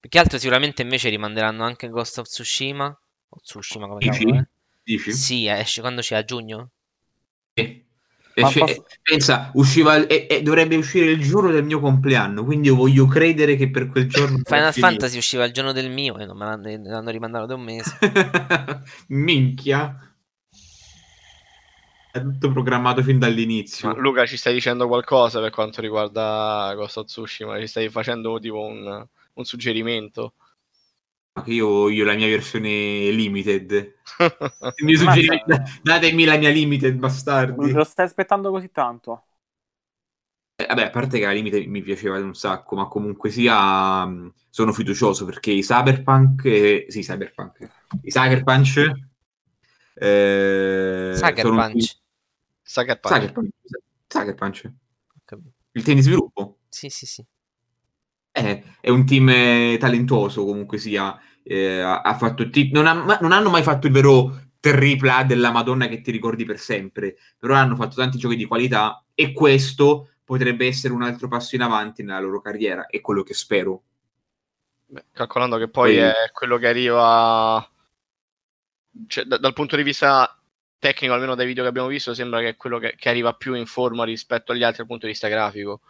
[0.00, 2.86] Più che altro sicuramente invece rimanderanno anche Ghost of Tsushima.
[2.86, 4.24] O Tsushima come Dici?
[4.24, 4.48] cavolo, eh?
[4.84, 5.12] Dici?
[5.12, 6.70] Sì, esce quando c'è a giugno?
[7.56, 7.84] Eh.
[8.40, 12.68] Esce- posso- eh, Pensa, usciva e, e dovrebbe uscire il giorno del mio compleanno, quindi
[12.68, 16.26] io voglio credere che per quel giorno Final Fantasy usciva il giorno del mio e
[16.26, 17.98] non me l'hanno, me l'hanno rimandato da un mese.
[19.08, 20.14] Minchia.
[22.12, 23.88] È tutto programmato fin dall'inizio.
[23.88, 27.58] Ma Luca, ci stai dicendo qualcosa per quanto riguarda Ghost of Tsushima?
[27.60, 30.34] Ci stai facendo tipo un, un suggerimento?
[31.32, 33.70] Che Io, io la mia versione limited.
[34.76, 35.20] Il mio Ammazza.
[35.20, 37.70] suggerimento, datemi la mia limited, bastardi.
[37.72, 39.24] Lo stai aspettando così tanto?
[40.56, 44.32] Eh, Vabbè, a parte che la limite mi piaceva un sacco, ma comunque sia mh,
[44.50, 47.58] sono fiducioso perché i Cyberpunk, eh, sì, Cyberpunk,
[48.02, 48.90] i Cyberpunch
[49.94, 51.96] eh, Sucker sono- Punch.
[52.62, 53.14] Sucker Punch.
[53.14, 53.50] Cyberpunk,
[54.08, 55.52] Cyberpunch, Ho capito.
[55.72, 56.58] il team di sviluppo.
[56.68, 57.24] Sì, sì, sì.
[58.32, 63.32] Eh, è un team eh, talentuoso comunque sia, eh, ha, fatto ti- non, ha- non
[63.32, 67.74] hanno mai fatto il vero tripla della Madonna che ti ricordi per sempre, però hanno
[67.76, 72.20] fatto tanti giochi di qualità e questo potrebbe essere un altro passo in avanti nella
[72.20, 73.82] loro carriera, è quello che spero.
[74.86, 77.68] Beh, calcolando che poi Poi- è quello che arriva,
[79.06, 80.36] cioè, da- dal punto di vista
[80.78, 83.54] tecnico, almeno dai video che abbiamo visto, sembra che è quello che, che arriva più
[83.54, 85.80] in forma rispetto agli altri dal punto di vista grafico.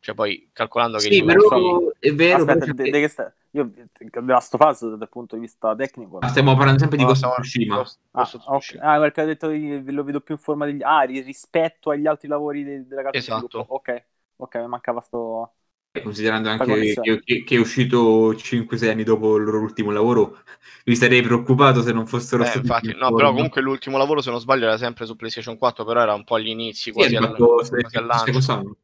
[0.00, 3.34] Cioè, poi calcolando che Sì, però livello- è vero, Aspetta, però de- de che sta-
[3.50, 6.18] io The Last of Us dal punto di vista tecnico.
[6.20, 7.84] ma stiamo parlando sempre di No, Ghost Tsushima.
[8.12, 8.24] Ah.
[8.24, 8.82] Tsushima.
[8.82, 12.06] Ah, perché ha detto di- lo vedo più in forma degli ah, ri- rispetto agli
[12.06, 13.64] altri lavori de- della casa Esatto.
[13.68, 14.04] Ok,
[14.36, 15.52] ok, mi mancava sto.
[16.00, 20.38] Considerando anche che, che- che è uscito 5-6 anni dopo il loro ultimo lavoro,
[20.84, 24.30] mi sarei preoccupato se non fossero Eh, stati infatti, no, però comunque l'ultimo lavoro, se
[24.30, 27.16] non sbaglio, era sempre su PlayStation 4, però era un po' agli inizi, Sì, quasi,
[27.16, 28.16] fatto- quasi al stai- lancio.
[28.20, 28.76] stai cosando.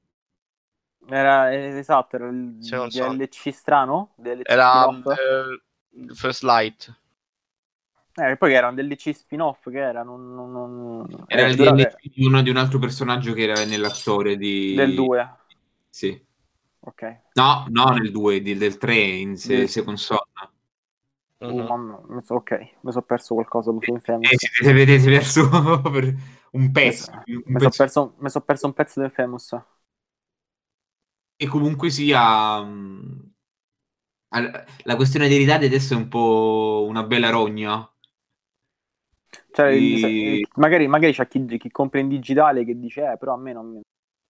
[1.09, 3.13] Era eh, esatto, era il non so.
[3.15, 4.13] DLC strano.
[4.17, 6.99] DLC Era eh, First Light.
[8.17, 11.97] Eh, poi era un DLC spin-off che era non, non- non- Era eh, il DLC
[12.15, 14.75] di, uno- di un altro personaggio che era nella storia di...
[14.75, 15.35] del 2.
[15.89, 16.25] Sì.
[16.81, 17.21] Ok.
[17.35, 20.19] No, no, nel 2, del 3 in se, Del- Second Son.
[21.39, 21.67] Uh, Mhm.
[21.67, 24.33] mamma, ok, mi sono perso qualcosa su Infamous.
[24.33, 25.49] E siete vedete verso
[25.91, 26.15] per
[26.53, 27.11] un pezzo.
[27.27, 29.59] Mi sono perso, perso un pezzo di Infamous.
[31.45, 32.63] E comunque sia...
[32.63, 33.33] mh,
[34.29, 37.87] al- La questione dei ritardi adesso è un po' una bella rogna.
[39.53, 43.37] Cioè, se- magari, magari c'è chi, chi compra in digitale che dice, eh, però a
[43.37, 43.81] me non mi...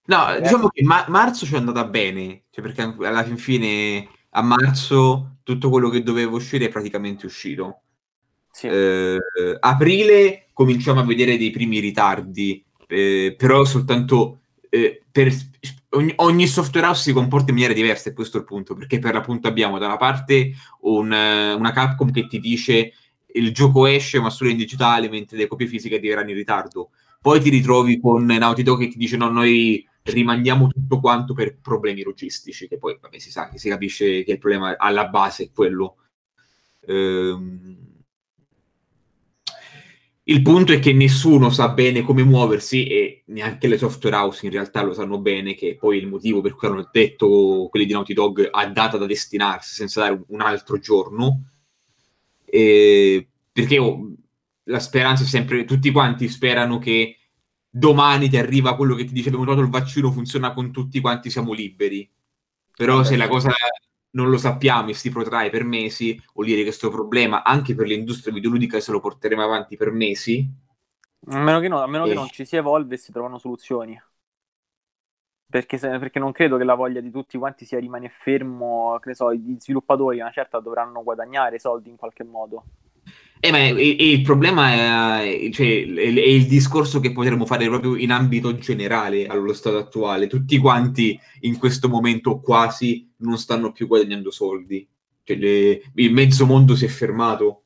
[0.07, 0.41] No, Eh.
[0.41, 5.37] diciamo che ma- marzo ci è andata bene, cioè perché alla fin fine a marzo
[5.45, 7.83] tutto quello che doveva uscire è praticamente uscito.
[8.51, 8.67] Sì.
[8.67, 9.19] Eh,
[9.61, 14.41] aprile cominciamo a vedere dei primi ritardi, eh, però soltanto
[14.75, 15.33] eh, per
[15.91, 19.15] ogni, ogni software house si comporta in maniera diversa, è questo il punto, perché per
[19.15, 22.93] l'appunto abbiamo da una parte un, eh, una Capcom che ti dice
[23.35, 26.91] il gioco esce ma solo in digitale mentre le copie fisiche arriveranno in ritardo.
[27.21, 31.59] poi ti ritrovi con Naughty Dog che ti dice no, noi rimandiamo tutto quanto per
[31.61, 35.51] problemi logistici, che poi vabbè, si sa, si capisce che il problema alla base è
[35.53, 35.97] quello.
[36.87, 37.93] Ehm...
[40.27, 44.53] Il punto è che nessuno sa bene come muoversi e neanche le software house in
[44.53, 48.15] realtà lo sanno bene, che poi il motivo per cui hanno detto quelli di Naughty
[48.15, 51.45] Dog a data da destinarsi senza dare un altro giorno.
[52.45, 53.29] E...
[53.53, 54.15] Perché oh,
[54.65, 57.19] la speranza è sempre, tutti quanti sperano che
[57.69, 61.29] domani ti arriva quello che ti dice abbiamo trovato il vaccino, funziona con tutti quanti,
[61.29, 62.11] siamo liberi.
[62.75, 63.53] Però se la cosa
[64.15, 67.87] non lo sappiamo e si protrae per mesi, vuol dire che questo problema anche per
[67.87, 70.49] l'industria videoludica se lo porteremo avanti per mesi.
[71.27, 72.09] A meno che, no, a meno e...
[72.09, 74.01] che non ci si evolve e si trovano soluzioni.
[75.47, 79.11] Perché, se, perché, non credo che la voglia di tutti quanti sia rimanere fermo, che
[79.11, 82.65] ne so, gli sviluppatori una certa dovranno guadagnare soldi in qualche modo.
[83.45, 87.95] Eh, ma è, è, il problema è, cioè, è, il discorso che potremmo fare proprio
[87.95, 90.29] in ambito generale allo stato attuale.
[90.29, 94.89] Tutti quanti in questo momento quasi non stanno più guadagnando soldi.
[95.23, 97.65] Cioè, le, il mezzo mondo si è fermato.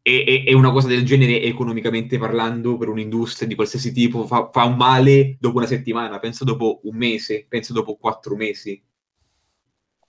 [0.00, 4.68] E, e, una cosa del genere, economicamente parlando, per un'industria di qualsiasi tipo, fa, fa
[4.68, 8.80] male dopo una settimana, penso dopo un mese, penso dopo quattro mesi.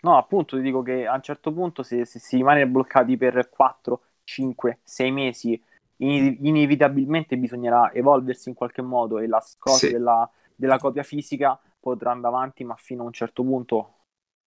[0.03, 3.49] No, appunto, ti dico che a un certo punto se, se si rimane bloccati per
[3.49, 4.01] 4,
[4.31, 5.61] 5, 6 mesi,
[5.97, 9.91] in, inevitabilmente bisognerà evolversi in qualche modo e la cosa sì.
[9.91, 13.93] della, della, copia fisica potrà andare avanti, ma fino a un certo punto,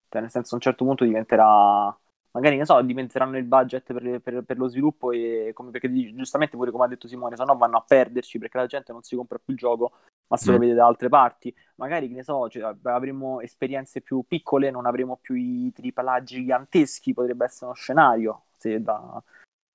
[0.09, 1.97] cioè nel senso a un certo punto diventerà
[2.31, 6.57] magari ne so, diventeranno il budget per, per, per lo sviluppo e come perché giustamente
[6.57, 9.15] pure come ha detto Simone, se no vanno a perderci perché la gente non si
[9.15, 9.93] compra più il gioco
[10.27, 10.61] ma se lo mm.
[10.61, 11.55] vede da altre parti.
[11.77, 17.15] Magari, che ne so, cioè, avremo esperienze più piccole, non avremo più i AAA giganteschi,
[17.15, 19.23] potrebbe essere uno scenario, se da...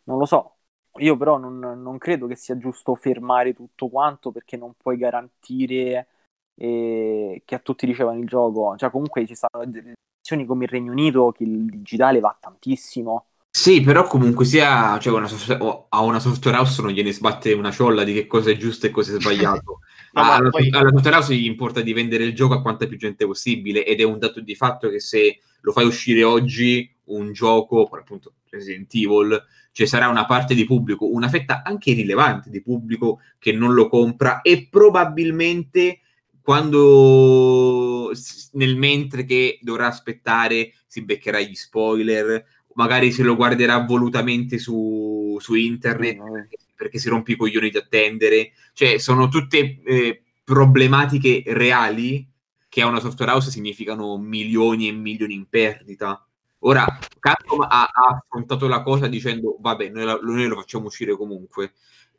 [0.09, 0.55] non lo so.
[0.97, 6.07] Io però non, non credo che sia giusto fermare tutto quanto perché non puoi garantire
[6.55, 8.75] eh, che a tutti ricevano il gioco.
[8.75, 13.25] Cioè, comunque ci stanno nazioni come il Regno Unito che il digitale va tantissimo.
[13.51, 17.71] Sì, però comunque sia cioè una software, a una software house non gliene sbatte una
[17.71, 19.79] ciolla di che cosa è giusto e cosa è sbagliato.
[20.13, 20.69] ah, alla, poi...
[20.71, 23.99] alla software house gli importa di vendere il gioco a quanta più gente possibile ed
[23.99, 28.93] è un dato di fatto che se lo fai uscire oggi un gioco, appunto Resident
[28.93, 33.73] Evil, ci sarà una parte di pubblico, una fetta anche rilevante di pubblico che non
[33.73, 35.99] lo compra e probabilmente
[36.41, 38.11] quando
[38.53, 42.43] nel mentre che dovrà aspettare si beccherà gli spoiler,
[42.73, 47.77] magari se lo guarderà volutamente su, su internet perché, perché, si rompe i coglioni di
[47.77, 48.51] attendere.
[48.73, 52.27] Cioè, sono tutte eh, problematiche reali
[52.67, 56.23] che a una software house significano milioni e milioni in perdita.
[56.59, 56.85] Ora,
[57.19, 61.73] Capcom ha, ha affrontato la cosa dicendo, vabbè, noi, la, noi lo facciamo uscire comunque.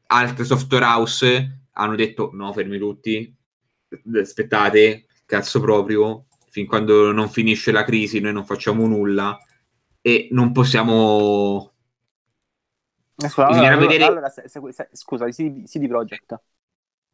[0.06, 3.34] Altre software house hanno detto, no, fermi tutti,
[4.14, 9.38] aspettate, cazzo proprio, fin quando non finisce la crisi noi non facciamo nulla.
[10.00, 11.72] E non possiamo...
[13.16, 14.04] Eh, scusa, allora, vedere...
[14.04, 16.40] allora se, se, se, scusa, CD, CD Projekt,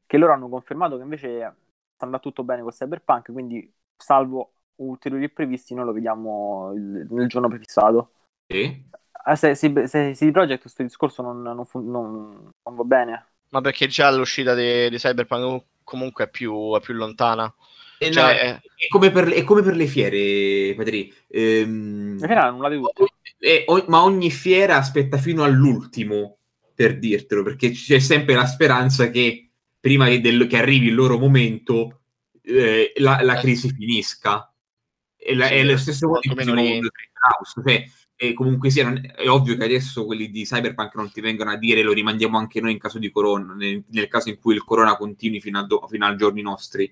[0.07, 5.25] che loro hanno confermato che invece sta andando tutto bene con Cyberpunk, quindi salvo ulteriori
[5.25, 8.11] imprevisti noi lo vediamo il, nel giorno prefissato.
[8.47, 8.85] Sì.
[9.29, 13.27] Eh, se, se, se CD Projekt questo discorso non, non, non, non, va bene.
[13.51, 17.53] Ma perché già l'uscita di, di Cyberpunk comunque è più, è più lontana.
[17.99, 18.61] Eh, cioè, no, è...
[18.77, 21.13] È, come per, è, come per, le fiere, Patri.
[21.29, 23.15] Ehm, le fiere hanno annullate tutte.
[23.39, 26.39] Eh, ma ogni fiera aspetta fino all'ultimo
[26.75, 29.51] per dirtelo, perché c'è sempre la speranza che
[29.81, 32.01] prima che, del, che arrivi il loro momento
[32.43, 34.53] eh, la, la, crisi finisca.
[35.27, 36.89] E la, sì, è lo stesso modo in
[37.65, 37.85] cioè,
[38.15, 41.57] e comunque sia, non, è ovvio che adesso quelli di Cyberpunk non ti vengono a
[41.57, 44.65] dire lo rimandiamo anche noi in caso di corona, nel, nel caso in cui il
[44.65, 46.91] corona continui fino, a do, fino ai giorni nostri.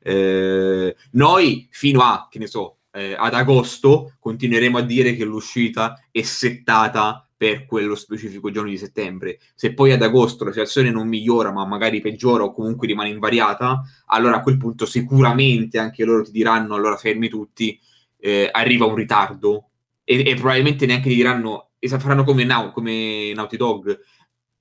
[0.00, 6.02] Eh, noi fino a, che ne so, eh, ad agosto continueremo a dire che l'uscita
[6.10, 9.38] è settata per quello specifico giorno di settembre.
[9.54, 13.82] Se poi ad agosto la situazione non migliora, ma magari peggiora o comunque rimane invariata,
[14.06, 17.78] allora a quel punto sicuramente anche loro ti diranno allora fermi tutti,
[18.18, 19.70] eh, arriva un ritardo
[20.02, 24.00] e, e probabilmente neanche ti diranno, e faranno come, Now, come Naughty Dog,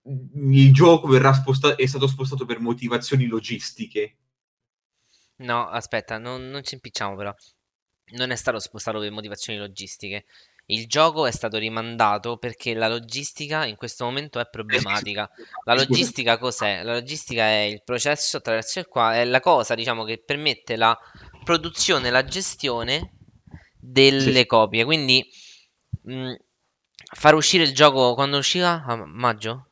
[0.05, 4.17] il gioco verrà spostato, è stato spostato per motivazioni logistiche.
[5.37, 7.33] No, aspetta, non, non ci impicciamo però.
[8.17, 10.25] Non è stato spostato per motivazioni logistiche.
[10.67, 15.29] Il gioco è stato rimandato perché la logistica in questo momento è problematica.
[15.63, 16.81] La logistica cos'è?
[16.81, 20.97] La logistica è il processo attraverso il quale è la cosa, diciamo, che permette la
[21.43, 23.11] produzione e la gestione
[23.79, 24.45] delle sì.
[24.47, 24.83] copie.
[24.85, 25.23] Quindi
[26.03, 26.33] mh,
[27.13, 28.83] far uscire il gioco quando uscirà?
[28.87, 29.69] A maggio?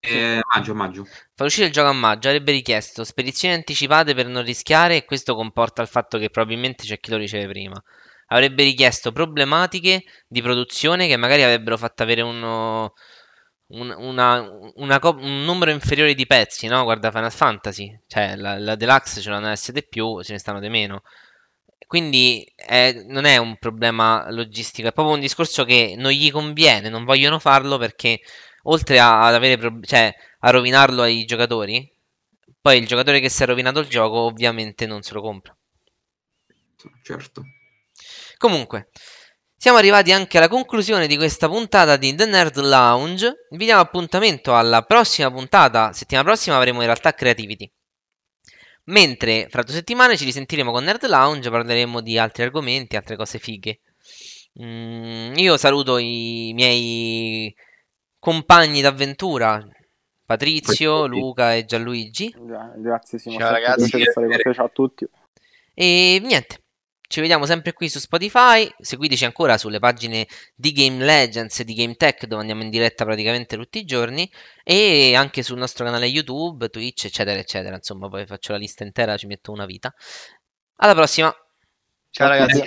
[0.00, 1.06] Eh, maggio, maggio.
[1.34, 5.34] Fa uscire il gioco a maggio, avrebbe richiesto spedizioni anticipate per non rischiare e questo
[5.34, 7.82] comporta il fatto che probabilmente c'è chi lo riceve prima.
[8.28, 12.92] Avrebbe richiesto problematiche di produzione che magari avrebbero fatto avere uno,
[13.68, 14.40] un, una,
[14.76, 16.84] una un numero inferiore di pezzi, no?
[16.84, 20.60] Guarda Final Fantasy, cioè la, la Deluxe ce l'hanno S di più, ce ne stanno
[20.60, 21.02] di meno.
[21.86, 26.90] Quindi eh, non è un problema logistico, è proprio un discorso che non gli conviene,
[26.90, 28.20] non vogliono farlo perché
[28.64, 31.90] oltre a, ad avere prob- cioè, a rovinarlo ai giocatori,
[32.60, 35.56] poi il giocatore che si è rovinato il gioco ovviamente non se lo compra.
[37.02, 37.42] Certo.
[38.38, 38.90] Comunque,
[39.56, 43.46] siamo arrivati anche alla conclusione di questa puntata di The Nerd Lounge.
[43.50, 45.92] Vi diamo appuntamento alla prossima puntata.
[45.92, 47.68] Settimana prossima avremo in realtà Creativity.
[48.84, 53.40] Mentre fra due settimane ci risentiremo con Nerd Lounge, parleremo di altri argomenti, altre cose
[53.40, 53.80] fighe.
[54.62, 57.52] Mm, io saluto i miei
[58.20, 59.66] compagni d'avventura,
[60.24, 62.32] Patrizio, Luca e Gianluigi.
[62.76, 63.90] Grazie Simo, ciao ragazzi,
[64.54, 65.04] ciao a tutti.
[65.74, 66.62] E niente,
[67.08, 71.72] ci vediamo sempre qui su Spotify, seguiteci ancora sulle pagine di Game Legends e di
[71.72, 74.30] Game Tech dove andiamo in diretta praticamente tutti i giorni
[74.62, 77.76] e anche sul nostro canale YouTube, Twitch, eccetera, eccetera.
[77.76, 79.92] Insomma, poi faccio la lista intera, ci metto una vita.
[80.76, 81.34] Alla prossima.
[82.10, 82.62] Ciao ragazzi.